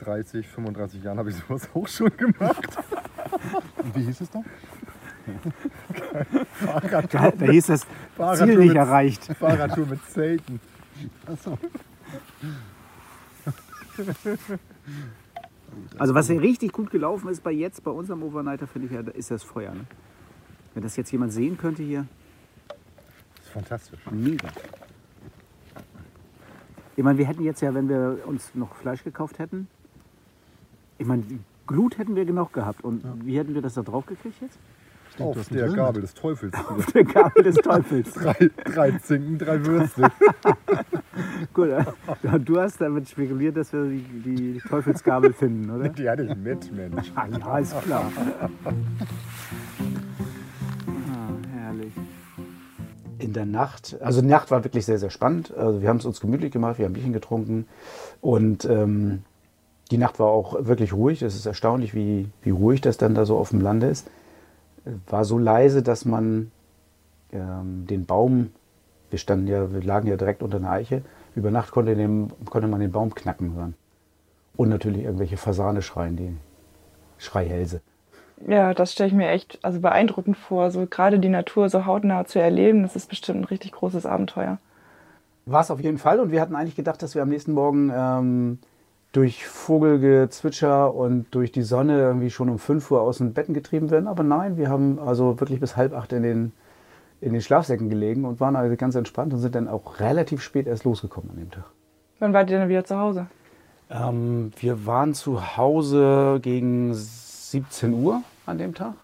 30, 0.00 0.46
35 0.46 1.02
Jahren 1.02 1.18
habe 1.18 1.30
ich 1.30 1.36
sowas 1.36 1.68
auch 1.74 1.88
schon 1.88 2.16
gemacht. 2.16 2.78
Und 3.76 3.96
wie 3.96 4.02
hieß 4.02 4.20
es 4.20 4.30
dann? 4.30 4.44
Fahrradtour 6.52 7.32
da 7.38 7.46
hieß 7.46 7.68
es 7.70 7.86
Ziel 8.34 8.58
nicht 8.58 8.68
mit, 8.68 8.76
erreicht. 8.76 9.24
Fahrradtour 9.38 9.86
mit 9.86 10.04
Zelten. 10.10 10.60
Achso. 11.26 11.58
Also 15.98 16.14
was 16.14 16.28
ja 16.28 16.38
richtig 16.38 16.72
gut 16.72 16.90
gelaufen 16.90 17.28
ist 17.28 17.42
bei 17.42 17.52
jetzt, 17.52 17.82
bei 17.84 17.90
unserem 17.90 18.22
Overnighter, 18.22 18.66
finde 18.66 18.88
ich 18.88 18.94
ja, 18.94 19.00
ist 19.12 19.30
das 19.30 19.42
Feuer. 19.42 19.74
Ne? 19.74 19.84
Wenn 20.74 20.82
das 20.82 20.96
jetzt 20.96 21.10
jemand 21.12 21.32
sehen 21.32 21.58
könnte 21.58 21.82
hier, 21.82 22.06
Das 22.68 23.46
ist 23.46 23.52
fantastisch. 23.52 24.00
mega. 24.10 24.48
Ich 26.96 27.04
meine, 27.04 27.18
wir 27.18 27.26
hätten 27.26 27.44
jetzt 27.44 27.60
ja, 27.60 27.74
wenn 27.74 27.88
wir 27.88 28.18
uns 28.26 28.54
noch 28.54 28.74
Fleisch 28.74 29.04
gekauft 29.04 29.38
hätten, 29.38 29.68
ich 30.98 31.06
meine, 31.06 31.22
Glut 31.66 31.98
hätten 31.98 32.16
wir 32.16 32.24
genug 32.24 32.52
gehabt. 32.52 32.82
Und 32.82 33.04
wie 33.24 33.38
hätten 33.38 33.54
wir 33.54 33.62
das 33.62 33.74
da 33.74 33.82
drauf 33.82 34.06
gekriegt 34.06 34.40
jetzt? 34.40 34.58
Auf 35.18 35.48
der 35.48 35.66
Grill 35.66 35.76
Gabel 35.76 36.02
des 36.02 36.14
Teufels. 36.14 36.54
Auf 36.54 36.86
der 36.92 37.04
Gabel 37.04 37.42
des 37.42 37.56
Teufels. 37.56 38.12
drei, 38.14 38.50
drei 38.64 38.90
Zinken, 38.98 39.38
drei 39.38 39.64
Würste. 39.64 40.10
Gut, 41.54 41.68
äh, 41.68 41.84
du 42.38 42.60
hast 42.60 42.80
damit 42.80 43.08
spekuliert, 43.08 43.56
dass 43.56 43.72
wir 43.72 43.84
die, 43.84 44.04
die 44.24 44.62
Teufelsgabel 44.68 45.32
finden, 45.32 45.70
oder? 45.70 45.88
Die 45.98 46.08
hatte 46.08 46.22
ich 46.22 46.36
mit, 46.36 46.72
Mensch. 46.72 47.12
Ah, 47.14 47.26
ja, 47.26 47.58
ist 47.58 47.80
klar. 47.82 48.10
Ah, 48.64 48.70
herrlich. 51.56 51.92
In 53.18 53.32
der 53.32 53.46
Nacht, 53.46 53.96
also 54.00 54.20
die 54.20 54.28
Nacht 54.28 54.50
war 54.52 54.62
wirklich 54.62 54.86
sehr, 54.86 54.98
sehr 54.98 55.10
spannend. 55.10 55.52
Also 55.56 55.82
wir 55.82 55.88
haben 55.88 55.96
es 55.96 56.04
uns 56.04 56.20
gemütlich 56.20 56.52
gemacht, 56.52 56.78
wir 56.78 56.84
haben 56.84 56.92
Bierchen 56.92 57.12
getrunken 57.12 57.66
und 58.20 58.64
ähm, 58.64 59.24
die 59.90 59.98
Nacht 59.98 60.20
war 60.20 60.28
auch 60.28 60.66
wirklich 60.66 60.92
ruhig. 60.92 61.22
Es 61.22 61.34
ist 61.34 61.46
erstaunlich, 61.46 61.94
wie, 61.94 62.28
wie 62.42 62.50
ruhig 62.50 62.80
das 62.80 62.96
dann 62.96 63.14
da 63.14 63.24
so 63.24 63.36
auf 63.38 63.50
dem 63.50 63.60
Lande 63.60 63.88
ist. 63.88 64.08
War 65.06 65.24
so 65.24 65.38
leise, 65.38 65.82
dass 65.82 66.04
man 66.04 66.50
ähm, 67.32 67.86
den 67.86 68.06
Baum, 68.06 68.50
wir 69.10 69.18
standen 69.18 69.46
ja, 69.46 69.72
wir 69.72 69.82
lagen 69.82 70.08
ja 70.08 70.16
direkt 70.16 70.42
unter 70.42 70.58
einer 70.58 70.70
Eiche, 70.70 71.02
über 71.34 71.50
Nacht 71.50 71.70
konnte, 71.70 71.94
den, 71.94 72.32
konnte 72.46 72.68
man 72.68 72.80
den 72.80 72.92
Baum 72.92 73.14
knacken 73.14 73.54
hören. 73.54 73.74
Und 74.56 74.70
natürlich 74.70 75.04
irgendwelche 75.04 75.36
Fasane 75.36 75.82
schreien, 75.82 76.16
die 76.16 76.36
Schreihälse. 77.18 77.80
Ja, 78.46 78.74
das 78.74 78.92
stelle 78.92 79.08
ich 79.08 79.14
mir 79.14 79.28
echt 79.28 79.58
also 79.62 79.80
beeindruckend 79.80 80.36
vor. 80.36 80.70
So 80.70 80.86
gerade 80.86 81.18
die 81.18 81.28
Natur 81.28 81.68
so 81.68 81.86
hautnah 81.86 82.24
zu 82.24 82.40
erleben, 82.40 82.82
das 82.82 82.96
ist 82.96 83.08
bestimmt 83.08 83.40
ein 83.40 83.44
richtig 83.44 83.72
großes 83.72 84.06
Abenteuer. 84.06 84.58
War 85.46 85.60
es 85.60 85.70
auf 85.70 85.80
jeden 85.80 85.98
Fall 85.98 86.20
und 86.20 86.30
wir 86.30 86.40
hatten 86.40 86.54
eigentlich 86.54 86.76
gedacht, 86.76 87.02
dass 87.02 87.14
wir 87.14 87.22
am 87.22 87.30
nächsten 87.30 87.52
Morgen 87.52 87.90
ähm, 87.94 88.58
durch 89.12 89.46
Vogelgezwitscher 89.46 90.94
und 90.94 91.26
durch 91.30 91.50
die 91.50 91.62
Sonne 91.62 91.98
irgendwie 91.98 92.30
schon 92.30 92.48
um 92.48 92.58
5 92.58 92.90
Uhr 92.90 93.00
aus 93.00 93.18
den 93.18 93.32
Betten 93.32 93.54
getrieben 93.54 93.90
werden. 93.90 94.06
Aber 94.06 94.22
nein, 94.22 94.56
wir 94.56 94.68
haben 94.68 94.98
also 94.98 95.40
wirklich 95.40 95.60
bis 95.60 95.76
halb 95.76 95.94
acht 95.94 96.12
in 96.12 96.22
den, 96.22 96.52
in 97.20 97.32
den 97.32 97.40
Schlafsäcken 97.40 97.88
gelegen 97.88 98.24
und 98.24 98.40
waren 98.40 98.56
also 98.56 98.76
ganz 98.76 98.94
entspannt 98.94 99.32
und 99.32 99.40
sind 99.40 99.54
dann 99.54 99.68
auch 99.68 100.00
relativ 100.00 100.42
spät 100.42 100.66
erst 100.66 100.84
losgekommen 100.84 101.30
an 101.30 101.36
dem 101.36 101.50
Tag. 101.50 101.64
Wann 102.18 102.32
wart 102.32 102.50
ihr 102.50 102.58
denn 102.58 102.68
wieder 102.68 102.84
zu 102.84 102.98
Hause? 102.98 103.26
Ähm, 103.90 104.52
wir 104.58 104.86
waren 104.86 105.14
zu 105.14 105.56
Hause 105.56 106.40
gegen 106.42 106.92
17 106.92 107.94
Uhr 107.94 108.22
an 108.44 108.58
dem 108.58 108.74
Tag 108.74 108.94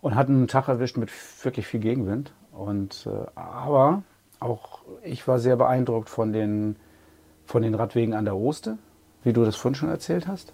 und 0.00 0.14
hatten 0.14 0.36
einen 0.36 0.48
Tag 0.48 0.68
erwischt 0.68 0.96
mit 0.96 1.10
wirklich 1.44 1.66
viel 1.66 1.80
Gegenwind. 1.80 2.32
Und, 2.52 3.06
äh, 3.06 3.26
aber 3.34 4.02
auch 4.40 4.80
ich 5.02 5.28
war 5.28 5.38
sehr 5.38 5.56
beeindruckt 5.56 6.08
von 6.08 6.32
den, 6.32 6.76
von 7.44 7.62
den 7.62 7.74
Radwegen 7.74 8.14
an 8.14 8.24
der 8.24 8.36
Oste, 8.36 8.78
wie 9.24 9.32
du 9.32 9.44
das 9.44 9.56
vorhin 9.56 9.74
schon 9.74 9.88
erzählt 9.88 10.26
hast. 10.26 10.52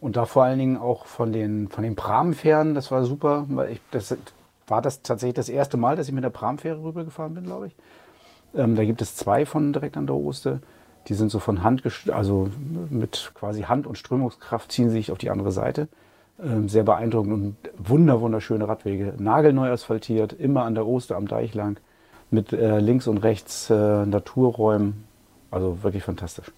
Und 0.00 0.16
da 0.16 0.24
vor 0.24 0.44
allen 0.44 0.58
Dingen 0.58 0.76
auch 0.78 1.06
von 1.06 1.32
den, 1.32 1.68
von 1.68 1.84
den 1.84 1.94
Pramfähren, 1.94 2.74
das 2.74 2.90
war 2.90 3.04
super, 3.04 3.44
weil 3.48 3.72
ich, 3.72 3.80
das 3.90 4.16
war 4.66 4.80
das 4.80 5.02
tatsächlich 5.02 5.34
das 5.34 5.48
erste 5.48 5.76
Mal, 5.76 5.96
dass 5.96 6.08
ich 6.08 6.14
mit 6.14 6.24
der 6.24 6.30
Pramfähre 6.30 6.82
rübergefahren 6.82 7.34
bin, 7.34 7.44
glaube 7.44 7.68
ich. 7.68 7.74
Ähm, 8.54 8.76
da 8.76 8.84
gibt 8.84 9.02
es 9.02 9.14
zwei 9.16 9.44
von 9.44 9.72
direkt 9.72 9.96
an 9.96 10.06
der 10.06 10.16
Oste. 10.16 10.60
Die 11.08 11.14
sind 11.14 11.30
so 11.30 11.38
von 11.38 11.62
Hand, 11.62 11.82
also 12.12 12.48
mit 12.88 13.32
quasi 13.34 13.62
Hand- 13.62 13.86
und 13.86 13.98
Strömungskraft 13.98 14.70
ziehen 14.72 14.88
sie 14.88 14.96
sich 14.96 15.12
auf 15.12 15.18
die 15.18 15.30
andere 15.30 15.52
Seite. 15.52 15.88
Ähm, 16.42 16.68
sehr 16.68 16.84
beeindruckend 16.84 17.32
und 17.32 17.56
wunder, 17.76 18.20
wunderschöne 18.20 18.66
Radwege. 18.66 19.14
Nagelneu 19.18 19.70
asphaltiert, 19.70 20.32
immer 20.32 20.64
an 20.64 20.74
der 20.74 20.86
Oste 20.86 21.16
am 21.16 21.26
Deich 21.26 21.54
lang. 21.54 21.78
Mit 22.30 22.52
äh, 22.52 22.78
links 22.78 23.06
und 23.06 23.18
rechts 23.18 23.70
äh, 23.70 24.06
Naturräumen. 24.06 25.04
Also 25.50 25.82
wirklich 25.82 26.04
fantastisch. 26.04 26.52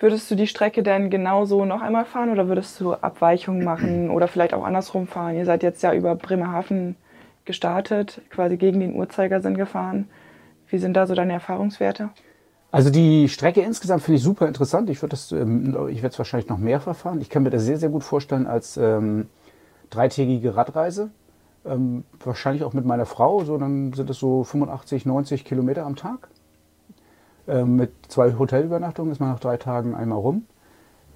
Würdest 0.00 0.30
du 0.30 0.36
die 0.36 0.46
Strecke 0.46 0.84
denn 0.84 1.10
genauso 1.10 1.64
noch 1.64 1.82
einmal 1.82 2.04
fahren 2.04 2.30
oder 2.30 2.46
würdest 2.46 2.80
du 2.80 2.94
Abweichungen 2.94 3.64
machen 3.64 4.10
oder 4.14 4.28
vielleicht 4.28 4.54
auch 4.54 4.64
andersrum 4.64 5.06
fahren? 5.06 5.36
Ihr 5.36 5.44
seid 5.44 5.62
jetzt 5.62 5.82
ja 5.82 5.92
über 5.92 6.14
Bremerhaven 6.14 6.96
gestartet, 7.44 8.20
quasi 8.30 8.56
gegen 8.56 8.78
den 8.78 8.94
Uhrzeigersinn 8.94 9.56
gefahren. 9.56 10.08
Wie 10.68 10.78
sind 10.78 10.94
da 10.94 11.06
so 11.06 11.14
deine 11.14 11.32
Erfahrungswerte? 11.32 12.10
Also 12.70 12.90
die 12.90 13.28
Strecke 13.28 13.62
insgesamt 13.62 14.02
finde 14.02 14.18
ich 14.18 14.22
super 14.22 14.46
interessant. 14.46 14.90
Ich 14.90 15.00
würde 15.02 15.12
das, 15.12 15.32
ähm, 15.32 15.88
ich 15.88 16.02
werde 16.02 16.12
es 16.12 16.18
wahrscheinlich 16.18 16.48
noch 16.48 16.58
mehr 16.58 16.80
verfahren. 16.80 17.20
Ich 17.20 17.30
kann 17.30 17.42
mir 17.42 17.50
das 17.50 17.64
sehr, 17.64 17.78
sehr 17.78 17.88
gut 17.88 18.04
vorstellen 18.04 18.46
als 18.46 18.76
ähm, 18.76 19.26
dreitägige 19.90 20.54
Radreise. 20.54 21.10
Ähm, 21.64 22.04
wahrscheinlich 22.22 22.62
auch 22.62 22.74
mit 22.74 22.84
meiner 22.84 23.06
Frau. 23.06 23.42
So, 23.44 23.56
dann 23.56 23.94
sind 23.94 24.10
es 24.10 24.18
so 24.18 24.44
85, 24.44 25.06
90 25.06 25.44
Kilometer 25.44 25.86
am 25.86 25.96
Tag. 25.96 26.28
Ähm, 27.48 27.76
mit 27.76 27.92
zwei 28.08 28.38
Hotelübernachtungen 28.38 29.10
ist 29.10 29.20
man 29.20 29.30
nach 29.30 29.40
drei 29.40 29.56
Tagen 29.56 29.94
einmal 29.94 30.18
rum. 30.18 30.44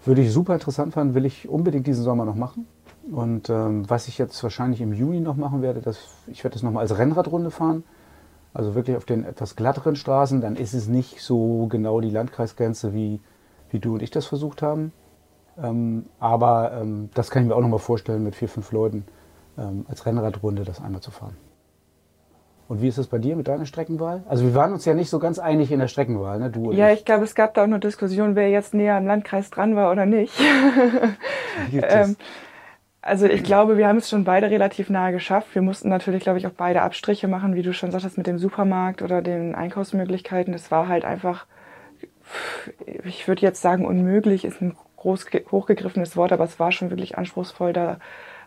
Würde 0.04 0.22
ich 0.22 0.32
super 0.32 0.54
interessant 0.54 0.94
fanden, 0.94 1.14
will 1.14 1.26
ich 1.26 1.48
unbedingt 1.48 1.86
diesen 1.86 2.02
Sommer 2.02 2.24
noch 2.24 2.34
machen. 2.34 2.66
Und 3.10 3.50
ähm, 3.50 3.88
was 3.88 4.08
ich 4.08 4.18
jetzt 4.18 4.42
wahrscheinlich 4.42 4.80
im 4.80 4.92
Juni 4.92 5.20
noch 5.20 5.36
machen 5.36 5.62
werde, 5.62 5.80
das, 5.80 5.98
ich 6.26 6.42
werde 6.42 6.54
das 6.54 6.62
nochmal 6.62 6.82
als 6.82 6.98
Rennradrunde 6.98 7.50
fahren. 7.50 7.84
Also 8.54 8.74
wirklich 8.74 8.96
auf 8.96 9.04
den 9.04 9.24
etwas 9.24 9.56
glatteren 9.56 9.96
Straßen, 9.96 10.40
dann 10.40 10.56
ist 10.56 10.74
es 10.74 10.88
nicht 10.88 11.20
so 11.20 11.66
genau 11.68 12.00
die 12.00 12.10
Landkreisgrenze, 12.10 12.92
wie, 12.92 13.20
wie 13.70 13.78
du 13.78 13.94
und 13.94 14.02
ich 14.02 14.10
das 14.10 14.26
versucht 14.26 14.62
haben. 14.62 14.92
Ähm, 15.62 16.06
aber 16.18 16.72
ähm, 16.72 17.10
das 17.14 17.30
kann 17.30 17.42
ich 17.42 17.48
mir 17.48 17.54
auch 17.54 17.60
nochmal 17.60 17.78
vorstellen, 17.78 18.22
mit 18.22 18.34
vier, 18.34 18.48
fünf 18.48 18.72
Leuten 18.72 19.04
ähm, 19.58 19.84
als 19.88 20.06
Rennradrunde 20.06 20.64
das 20.64 20.80
einmal 20.80 21.00
zu 21.00 21.10
fahren. 21.10 21.36
Und 22.73 22.81
wie 22.81 22.88
ist 22.88 22.97
es 22.97 23.07
bei 23.07 23.19
dir 23.19 23.37
mit 23.37 23.49
deiner 23.49 23.67
Streckenwahl? 23.67 24.23
Also 24.26 24.47
wir 24.47 24.55
waren 24.55 24.73
uns 24.73 24.87
ja 24.87 24.95
nicht 24.95 25.11
so 25.11 25.19
ganz 25.19 25.38
einig 25.38 25.71
in 25.71 25.79
der 25.79 25.88
Streckenwahl, 25.88 26.38
ne? 26.38 26.49
Du 26.49 26.71
und 26.71 26.76
Ja, 26.79 26.91
ich. 26.91 27.00
ich 27.00 27.05
glaube, 27.05 27.23
es 27.23 27.35
gab 27.35 27.52
da 27.52 27.61
auch 27.61 27.67
eine 27.67 27.79
Diskussion, 27.79 28.35
wer 28.35 28.49
jetzt 28.49 28.73
näher 28.73 28.97
am 28.97 29.07
Landkreis 29.07 29.50
dran 29.50 29.76
war 29.76 29.93
oder 29.93 30.07
nicht. 30.07 30.33
Ähm, 31.71 32.17
also 33.02 33.26
ich 33.26 33.45
glaube, 33.45 33.76
wir 33.76 33.87
haben 33.87 33.99
es 33.99 34.09
schon 34.09 34.25
beide 34.25 34.50
relativ 34.50 34.88
nahe 34.88 35.12
geschafft. 35.12 35.55
Wir 35.55 35.61
mussten 35.61 35.91
natürlich, 35.91 36.23
glaube 36.23 36.38
ich, 36.38 36.47
auch 36.47 36.52
beide 36.52 36.81
Abstriche 36.81 37.29
machen, 37.29 37.55
wie 37.55 37.61
du 37.61 37.75
schon 37.75 37.91
sagtest, 37.91 38.17
mit 38.17 38.26
dem 38.26 38.38
Supermarkt 38.38 39.02
oder 39.02 39.21
den 39.21 39.55
Einkaufsmöglichkeiten. 39.55 40.55
Es 40.55 40.71
war 40.71 40.88
halt 40.88 41.05
einfach, 41.05 41.45
ich 43.05 43.29
würde 43.29 43.43
jetzt 43.43 43.61
sagen, 43.61 43.85
unmöglich 43.85 44.47
ist 44.47 44.62
ein 44.62 44.75
groß 44.97 45.26
hochgegriffenes 45.50 46.17
Wort, 46.17 46.33
aber 46.33 46.45
es 46.45 46.59
war 46.59 46.73
schon 46.73 46.88
wirklich 46.88 47.19
anspruchsvoll, 47.19 47.75
da 47.75 47.99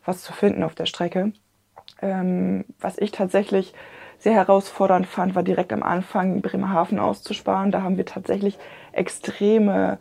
was 0.04 0.24
zu 0.24 0.34
finden 0.34 0.64
auf 0.64 0.74
der 0.74 0.88
Strecke. 0.88 1.32
Ähm, 2.02 2.66
was 2.80 2.98
ich 2.98 3.12
tatsächlich 3.12 3.76
sehr 4.26 4.34
herausfordernd 4.34 5.06
fand, 5.06 5.36
war 5.36 5.44
direkt 5.44 5.72
am 5.72 5.84
Anfang 5.84 6.42
Bremerhaven 6.42 6.98
auszusparen. 6.98 7.72
Da 7.72 7.84
haben 7.84 7.98
wir 7.98 8.08
tatsächlich 8.08 8.58
extreme 8.92 10.00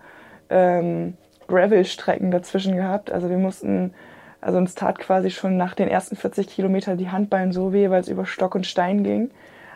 ähm, 0.49 1.19
Gravel-Strecken 1.47 2.31
dazwischen 2.31 2.75
gehabt. 2.75 3.13
Also 3.13 3.29
wir 3.29 3.37
mussten, 3.37 3.93
also 4.41 4.57
uns 4.57 4.75
tat 4.75 4.99
quasi 4.99 5.31
schon 5.31 5.59
nach 5.59 5.75
den 5.75 5.89
ersten 5.89 6.17
40 6.17 6.49
Kilometern 6.49 6.97
die 6.97 7.11
Handballen 7.11 7.53
so 7.53 7.75
weh, 7.75 7.91
weil 7.91 8.01
es 8.01 8.09
über 8.09 8.25
Stock 8.25 8.55
und 8.55 8.67
Stein 8.67 9.05
ging. 9.05 9.31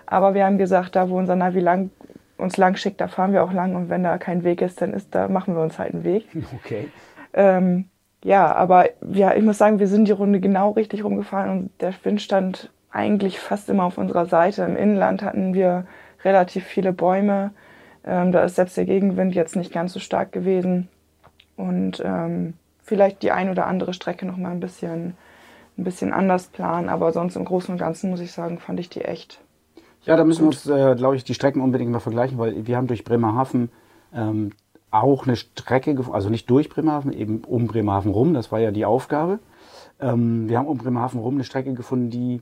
Aber 0.07 0.33
wir 0.33 0.47
haben 0.47 0.57
gesagt, 0.57 0.97
da 0.97 1.11
wo 1.11 1.19
unser 1.19 1.37
Navi 1.37 1.61
lang, 1.61 1.90
uns 2.38 2.57
lang 2.57 2.75
schickt, 2.76 3.02
da 3.02 3.09
fahren 3.09 3.35
wir 3.35 3.45
auch 3.45 3.52
lang. 3.52 3.76
Und 3.76 3.90
wenn 3.90 4.02
da 4.02 4.17
kein 4.17 4.45
Weg 4.45 4.62
ist, 4.62 4.81
dann 4.81 4.95
ist, 4.95 5.14
da 5.14 5.28
machen 5.28 5.57
wir 5.57 5.62
uns 5.62 5.78
halt 5.78 5.93
einen 5.93 6.05
Weg. 6.05 6.25
Okay. 6.64 6.88
Ähm, 7.35 7.90
ja, 8.25 8.50
aber 8.55 8.87
ja, 9.12 9.35
ich 9.35 9.45
muss 9.45 9.59
sagen, 9.59 9.78
wir 9.78 9.88
sind 9.88 10.09
die 10.09 10.12
Runde 10.12 10.40
genau 10.40 10.71
richtig 10.71 11.05
rumgefahren 11.05 11.50
und 11.50 11.71
der 11.83 11.93
Wind 12.02 12.23
stand 12.23 12.71
eigentlich 12.90 13.38
fast 13.38 13.68
immer 13.68 13.85
auf 13.85 13.99
unserer 13.99 14.26
Seite. 14.26 14.62
Im 14.62 14.76
Inland 14.76 15.23
hatten 15.23 15.54
wir 15.54 15.87
relativ 16.25 16.64
viele 16.64 16.92
Bäume. 16.92 17.50
Ähm, 18.04 18.33
da 18.33 18.42
ist 18.42 18.57
selbst 18.57 18.76
der 18.76 18.87
Gegenwind 18.87 19.35
jetzt 19.35 19.57
nicht 19.57 19.73
ganz 19.73 19.92
so 19.92 20.00
stark 20.00 20.33
gewesen. 20.33 20.88
Und 21.57 22.02
ähm, 22.04 22.54
vielleicht 22.83 23.23
die 23.23 23.33
ein 23.33 23.50
oder 23.50 23.66
andere 23.66 23.92
Strecke 23.92 24.26
noch 24.26 24.37
mal 24.37 24.50
ein 24.50 24.61
bisschen, 24.61 25.14
ein 25.76 25.85
bisschen 25.85 26.12
anders 26.12 26.47
planen. 26.47 26.88
Aber 26.88 27.12
sonst 27.12 27.37
im 27.37 27.45
Großen 27.45 27.73
und 27.73 27.78
Ganzen 27.78 28.11
muss 28.11 28.21
ich 28.21 28.33
sagen, 28.33 28.59
fand 28.59 28.80
ich 28.80 28.88
die 28.88 29.02
echt. 29.02 29.40
Ja, 30.02 30.16
da 30.16 30.25
müssen 30.25 30.42
wir 30.42 30.49
uns, 30.49 30.66
äh, 30.66 30.95
glaube 30.97 31.16
ich, 31.16 31.25
die 31.25 31.35
Strecken 31.35 31.61
unbedingt 31.61 31.90
mal 31.90 32.00
vergleichen, 32.00 32.38
weil 32.38 32.66
wir 32.66 32.76
haben 32.76 32.87
durch 32.87 33.04
Bremerhaven 33.04 33.71
ähm, 34.14 34.52
auch 34.90 35.26
eine 35.26 35.37
Strecke 35.37 35.95
gefunden, 35.95 36.14
also 36.14 36.30
nicht 36.30 36.49
durch 36.49 36.68
Bremerhaven, 36.68 37.12
eben 37.12 37.42
um 37.45 37.66
Bremerhaven 37.66 38.12
rum, 38.12 38.33
das 38.33 38.50
war 38.50 38.59
ja 38.59 38.71
die 38.71 38.87
Aufgabe. 38.87 39.38
Ähm, 40.00 40.49
wir 40.49 40.59
haben 40.59 40.66
um 40.66 40.78
Bremerhaven 40.78 41.21
rum 41.21 41.35
eine 41.35 41.45
Strecke 41.45 41.75
gefunden, 41.75 42.11
die 42.11 42.40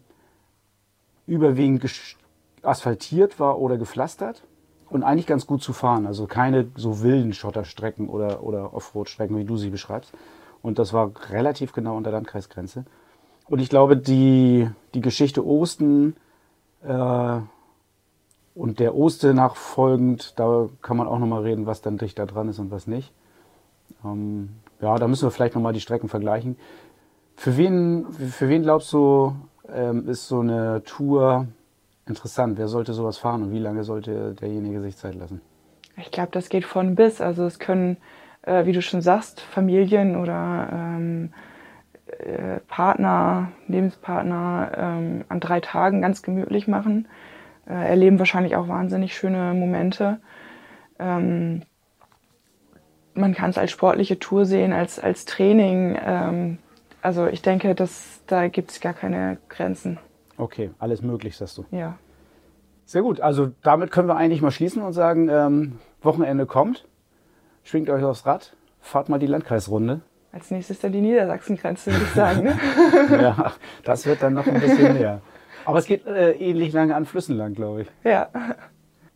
überwiegend 1.26 1.84
asphaltiert 2.62 3.38
war 3.40 3.58
oder 3.58 3.78
gepflastert 3.78 4.42
und 4.90 5.02
eigentlich 5.02 5.26
ganz 5.26 5.46
gut 5.46 5.62
zu 5.62 5.72
fahren. 5.72 6.06
Also 6.06 6.26
keine 6.26 6.68
so 6.76 7.02
wilden 7.02 7.32
Schotterstrecken 7.32 8.08
oder, 8.08 8.42
oder 8.42 8.74
Offroad-Strecken, 8.74 9.36
wie 9.38 9.44
du 9.44 9.56
sie 9.56 9.70
beschreibst. 9.70 10.12
Und 10.62 10.78
das 10.78 10.92
war 10.92 11.12
relativ 11.30 11.72
genau 11.72 11.96
an 11.96 12.02
der 12.04 12.12
Landkreisgrenze. 12.12 12.84
Und 13.48 13.60
ich 13.60 13.68
glaube, 13.68 13.96
die, 13.96 14.68
die 14.94 15.00
Geschichte 15.00 15.46
Osten 15.46 16.16
äh, 16.82 17.38
und 18.54 18.80
der 18.80 18.96
Oste 18.96 19.34
nachfolgend, 19.34 20.34
da 20.36 20.68
kann 20.82 20.96
man 20.96 21.06
auch 21.06 21.18
nochmal 21.18 21.42
reden, 21.42 21.66
was 21.66 21.82
dann 21.82 21.98
dicht 21.98 22.18
da 22.18 22.26
dran 22.26 22.48
ist 22.48 22.58
und 22.58 22.70
was 22.70 22.86
nicht. 22.86 23.12
Ähm, 24.04 24.48
Ja, 24.80 24.96
da 24.98 25.06
müssen 25.08 25.26
wir 25.26 25.30
vielleicht 25.30 25.54
nochmal 25.54 25.72
die 25.72 25.80
Strecken 25.80 26.08
vergleichen. 26.08 26.56
Für 27.36 27.56
wen, 27.56 28.06
für 28.12 28.48
wen 28.48 28.62
glaubst 28.62 28.92
du, 28.92 29.34
ähm, 29.72 30.08
ist 30.08 30.28
so 30.28 30.40
eine 30.40 30.82
Tour 30.84 31.46
interessant? 32.06 32.58
Wer 32.58 32.68
sollte 32.68 32.92
sowas 32.92 33.18
fahren 33.18 33.42
und 33.42 33.52
wie 33.52 33.58
lange 33.58 33.84
sollte 33.84 34.34
derjenige 34.34 34.80
sich 34.80 34.96
Zeit 34.96 35.14
lassen? 35.14 35.40
Ich 35.96 36.10
glaube, 36.10 36.30
das 36.32 36.48
geht 36.48 36.64
von 36.64 36.94
bis. 36.94 37.20
Also 37.20 37.44
es 37.44 37.58
können, 37.58 37.96
äh, 38.42 38.66
wie 38.66 38.72
du 38.72 38.82
schon 38.82 39.00
sagst, 39.00 39.40
Familien 39.40 40.16
oder 40.16 40.68
ähm, 40.72 41.32
äh, 42.06 42.60
Partner, 42.68 43.52
Lebenspartner 43.66 44.72
ähm, 44.76 45.24
an 45.28 45.40
drei 45.40 45.60
Tagen 45.60 46.02
ganz 46.02 46.22
gemütlich 46.22 46.68
machen. 46.68 47.08
Äh, 47.66 47.88
erleben 47.88 48.18
wahrscheinlich 48.18 48.56
auch 48.56 48.68
wahnsinnig 48.68 49.16
schöne 49.16 49.54
Momente. 49.54 50.20
Ähm, 50.98 51.62
man 53.14 53.34
kann 53.34 53.50
es 53.50 53.58
als 53.58 53.70
sportliche 53.70 54.18
Tour 54.18 54.44
sehen, 54.44 54.72
als, 54.72 54.98
als 54.98 55.24
Training. 55.24 56.58
Also 57.06 57.28
ich 57.28 57.40
denke, 57.40 57.76
dass, 57.76 58.20
da 58.26 58.48
gibt 58.48 58.72
es 58.72 58.80
gar 58.80 58.92
keine 58.92 59.38
Grenzen. 59.48 60.00
Okay, 60.38 60.72
alles 60.80 61.02
möglich, 61.02 61.36
sagst 61.36 61.56
du. 61.56 61.64
Ja. 61.70 61.98
Sehr 62.84 63.02
gut. 63.02 63.20
Also 63.20 63.52
damit 63.62 63.92
können 63.92 64.08
wir 64.08 64.16
eigentlich 64.16 64.42
mal 64.42 64.50
schließen 64.50 64.82
und 64.82 64.92
sagen, 64.92 65.28
ähm, 65.28 65.78
Wochenende 66.02 66.46
kommt. 66.46 66.84
Schwingt 67.62 67.90
euch 67.90 68.02
aufs 68.02 68.26
Rad, 68.26 68.56
fahrt 68.80 69.08
mal 69.08 69.20
die 69.20 69.28
Landkreisrunde. 69.28 70.00
Als 70.32 70.50
nächstes 70.50 70.80
dann 70.80 70.90
die 70.90 71.00
Niedersachsengrenze, 71.00 71.92
würde 71.92 72.04
ich 72.06 72.10
sagen. 72.10 72.42
Ne? 72.42 72.58
ja, 73.22 73.52
das 73.84 74.04
wird 74.04 74.20
dann 74.20 74.34
noch 74.34 74.48
ein 74.48 74.60
bisschen 74.60 74.94
näher. 74.94 75.20
Aber 75.64 75.78
es 75.78 75.86
geht 75.86 76.06
äh, 76.06 76.32
ähnlich 76.32 76.72
lange 76.72 76.96
an 76.96 77.06
Flüssen 77.06 77.36
lang, 77.36 77.54
glaube 77.54 77.82
ich. 77.82 77.88
Ja. 78.02 78.30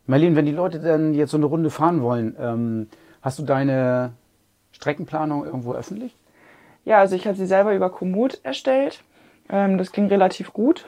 Marlene, 0.05 0.37
wenn 0.37 0.45
die 0.45 0.53
Leute 0.53 0.79
dann 0.79 1.13
jetzt 1.13 1.31
so 1.31 1.37
eine 1.37 1.45
Runde 1.45 1.69
fahren 1.69 2.01
wollen, 2.01 2.37
ähm, 2.39 2.87
hast 3.21 3.37
du 3.37 3.43
deine 3.43 4.13
Streckenplanung 4.71 5.43
irgendwo 5.43 5.73
öffentlich? 5.73 6.15
Ja, 6.85 6.99
also 6.99 7.15
ich 7.15 7.27
habe 7.27 7.37
sie 7.37 7.45
selber 7.45 7.73
über 7.75 7.89
Komoot 7.89 8.39
erstellt. 8.43 9.03
Ähm, 9.49 9.77
das 9.77 9.91
ging 9.91 10.07
relativ 10.07 10.53
gut. 10.53 10.87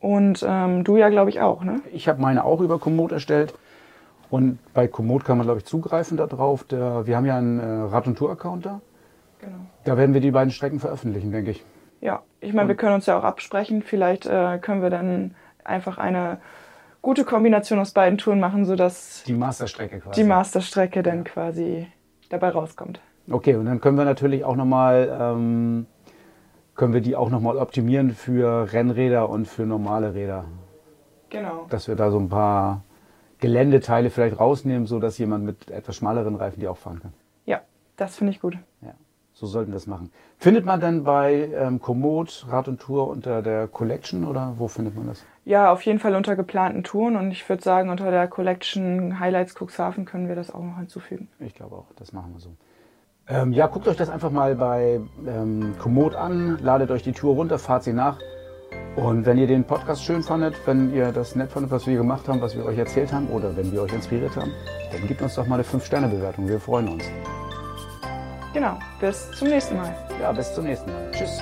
Und 0.00 0.44
ähm, 0.46 0.84
du 0.84 0.96
ja, 0.96 1.08
glaube 1.08 1.30
ich, 1.30 1.40
auch, 1.40 1.62
ne? 1.64 1.80
Ich 1.92 2.08
habe 2.08 2.20
meine 2.20 2.44
auch 2.44 2.60
über 2.60 2.78
Komoot 2.78 3.12
erstellt. 3.12 3.54
Und 4.28 4.58
bei 4.74 4.88
Komoot 4.88 5.24
kann 5.24 5.38
man, 5.38 5.46
glaube 5.46 5.60
ich, 5.60 5.66
zugreifen 5.66 6.16
darauf. 6.16 6.64
Wir 6.68 7.16
haben 7.16 7.26
ja 7.26 7.36
einen 7.36 7.60
äh, 7.60 7.64
Rad- 7.90 8.06
und 8.06 8.18
Tour-Account 8.18 8.66
da. 8.66 8.80
Genau. 9.40 9.56
Da 9.84 9.96
werden 9.96 10.14
wir 10.14 10.20
die 10.20 10.32
beiden 10.32 10.50
Strecken 10.50 10.80
veröffentlichen, 10.80 11.30
denke 11.32 11.52
ich. 11.52 11.64
Ja, 12.00 12.22
ich 12.40 12.52
meine, 12.52 12.68
wir 12.68 12.74
können 12.74 12.94
uns 12.94 13.06
ja 13.06 13.18
auch 13.18 13.24
absprechen. 13.24 13.82
Vielleicht 13.82 14.26
äh, 14.26 14.58
können 14.58 14.82
wir 14.82 14.90
dann 14.90 15.34
einfach 15.64 15.98
eine 15.98 16.38
gute 17.02 17.24
Kombination 17.24 17.78
aus 17.78 17.92
beiden 17.92 18.18
Touren 18.18 18.40
machen, 18.40 18.64
sodass 18.64 19.22
Die 19.26 19.32
Masterstrecke 19.32 20.00
quasi. 20.00 20.20
die 20.20 20.26
Masterstrecke 20.26 21.02
dann 21.02 21.24
quasi 21.24 21.86
dabei 22.28 22.48
rauskommt. 22.50 23.00
Okay, 23.30 23.56
und 23.56 23.66
dann 23.66 23.80
können 23.80 23.98
wir 23.98 24.04
natürlich 24.04 24.44
auch 24.44 24.56
nochmal, 24.56 25.16
ähm, 25.20 25.86
können 26.74 26.92
wir 26.92 27.00
die 27.00 27.16
auch 27.16 27.30
nochmal 27.30 27.56
optimieren 27.56 28.10
für 28.10 28.72
Rennräder 28.72 29.28
und 29.28 29.46
für 29.46 29.66
normale 29.66 30.14
Räder. 30.14 30.44
Genau. 31.30 31.66
Dass 31.68 31.88
wir 31.88 31.96
da 31.96 32.10
so 32.10 32.18
ein 32.18 32.28
paar 32.28 32.82
Geländeteile 33.38 34.10
vielleicht 34.10 34.38
rausnehmen, 34.38 34.86
sodass 34.86 35.18
jemand 35.18 35.44
mit 35.44 35.70
etwas 35.70 35.96
schmaleren 35.96 36.36
Reifen 36.36 36.60
die 36.60 36.68
auch 36.68 36.76
fahren 36.76 37.00
kann. 37.00 37.12
Ja, 37.44 37.62
das 37.96 38.16
finde 38.16 38.32
ich 38.32 38.40
gut. 38.40 38.56
Ja, 38.80 38.94
so 39.32 39.46
sollten 39.46 39.72
wir 39.72 39.74
das 39.74 39.86
machen. 39.86 40.10
Findet 40.38 40.64
man 40.64 40.80
dann 40.80 41.04
bei 41.04 41.50
ähm, 41.54 41.80
Komoot 41.80 42.46
Rad 42.48 42.68
und 42.68 42.80
Tour 42.80 43.08
unter 43.08 43.42
der 43.42 43.66
Collection 43.66 44.24
oder 44.24 44.54
wo 44.56 44.68
findet 44.68 44.94
man 44.94 45.08
das? 45.08 45.24
Ja, 45.44 45.72
auf 45.72 45.82
jeden 45.82 45.98
Fall 45.98 46.14
unter 46.14 46.36
geplanten 46.36 46.84
Touren 46.84 47.16
und 47.16 47.30
ich 47.30 47.46
würde 47.48 47.62
sagen, 47.62 47.90
unter 47.90 48.10
der 48.10 48.28
Collection 48.28 49.20
Highlights 49.20 49.54
Cuxhaven 49.54 50.04
können 50.04 50.28
wir 50.28 50.36
das 50.36 50.50
auch 50.50 50.62
noch 50.62 50.78
hinzufügen. 50.78 51.28
Ich 51.40 51.54
glaube 51.54 51.76
auch, 51.76 51.86
das 51.96 52.12
machen 52.12 52.32
wir 52.32 52.40
so. 52.40 52.50
Ähm, 53.28 53.52
ja, 53.52 53.66
guckt 53.66 53.88
euch 53.88 53.96
das 53.96 54.08
einfach 54.08 54.30
mal 54.30 54.54
bei 54.54 55.00
ähm, 55.26 55.74
Komoot 55.78 56.14
an, 56.14 56.58
ladet 56.62 56.90
euch 56.90 57.02
die 57.02 57.12
Tour 57.12 57.34
runter, 57.34 57.58
fahrt 57.58 57.82
sie 57.82 57.92
nach. 57.92 58.18
Und 58.94 59.26
wenn 59.26 59.36
ihr 59.36 59.46
den 59.46 59.64
Podcast 59.64 60.04
schön 60.04 60.22
fandet, 60.22 60.54
wenn 60.64 60.94
ihr 60.94 61.12
das 61.12 61.34
nett 61.34 61.50
fandet, 61.50 61.70
was 61.70 61.86
wir 61.86 61.96
gemacht 61.96 62.28
haben, 62.28 62.40
was 62.40 62.56
wir 62.56 62.64
euch 62.64 62.78
erzählt 62.78 63.12
haben 63.12 63.26
oder 63.28 63.54
wenn 63.56 63.70
wir 63.72 63.82
euch 63.82 63.92
inspiriert 63.92 64.36
haben, 64.36 64.52
dann 64.92 65.06
gebt 65.06 65.20
uns 65.20 65.34
doch 65.34 65.46
mal 65.46 65.56
eine 65.56 65.64
5-Sterne-Bewertung. 65.64 66.48
Wir 66.48 66.60
freuen 66.60 66.88
uns. 66.88 67.04
Genau, 68.54 68.78
bis 69.00 69.30
zum 69.32 69.48
nächsten 69.48 69.76
Mal. 69.76 69.94
Ja, 70.20 70.32
bis 70.32 70.54
zum 70.54 70.64
nächsten 70.64 70.90
Mal. 70.90 71.10
Tschüss. 71.10 71.38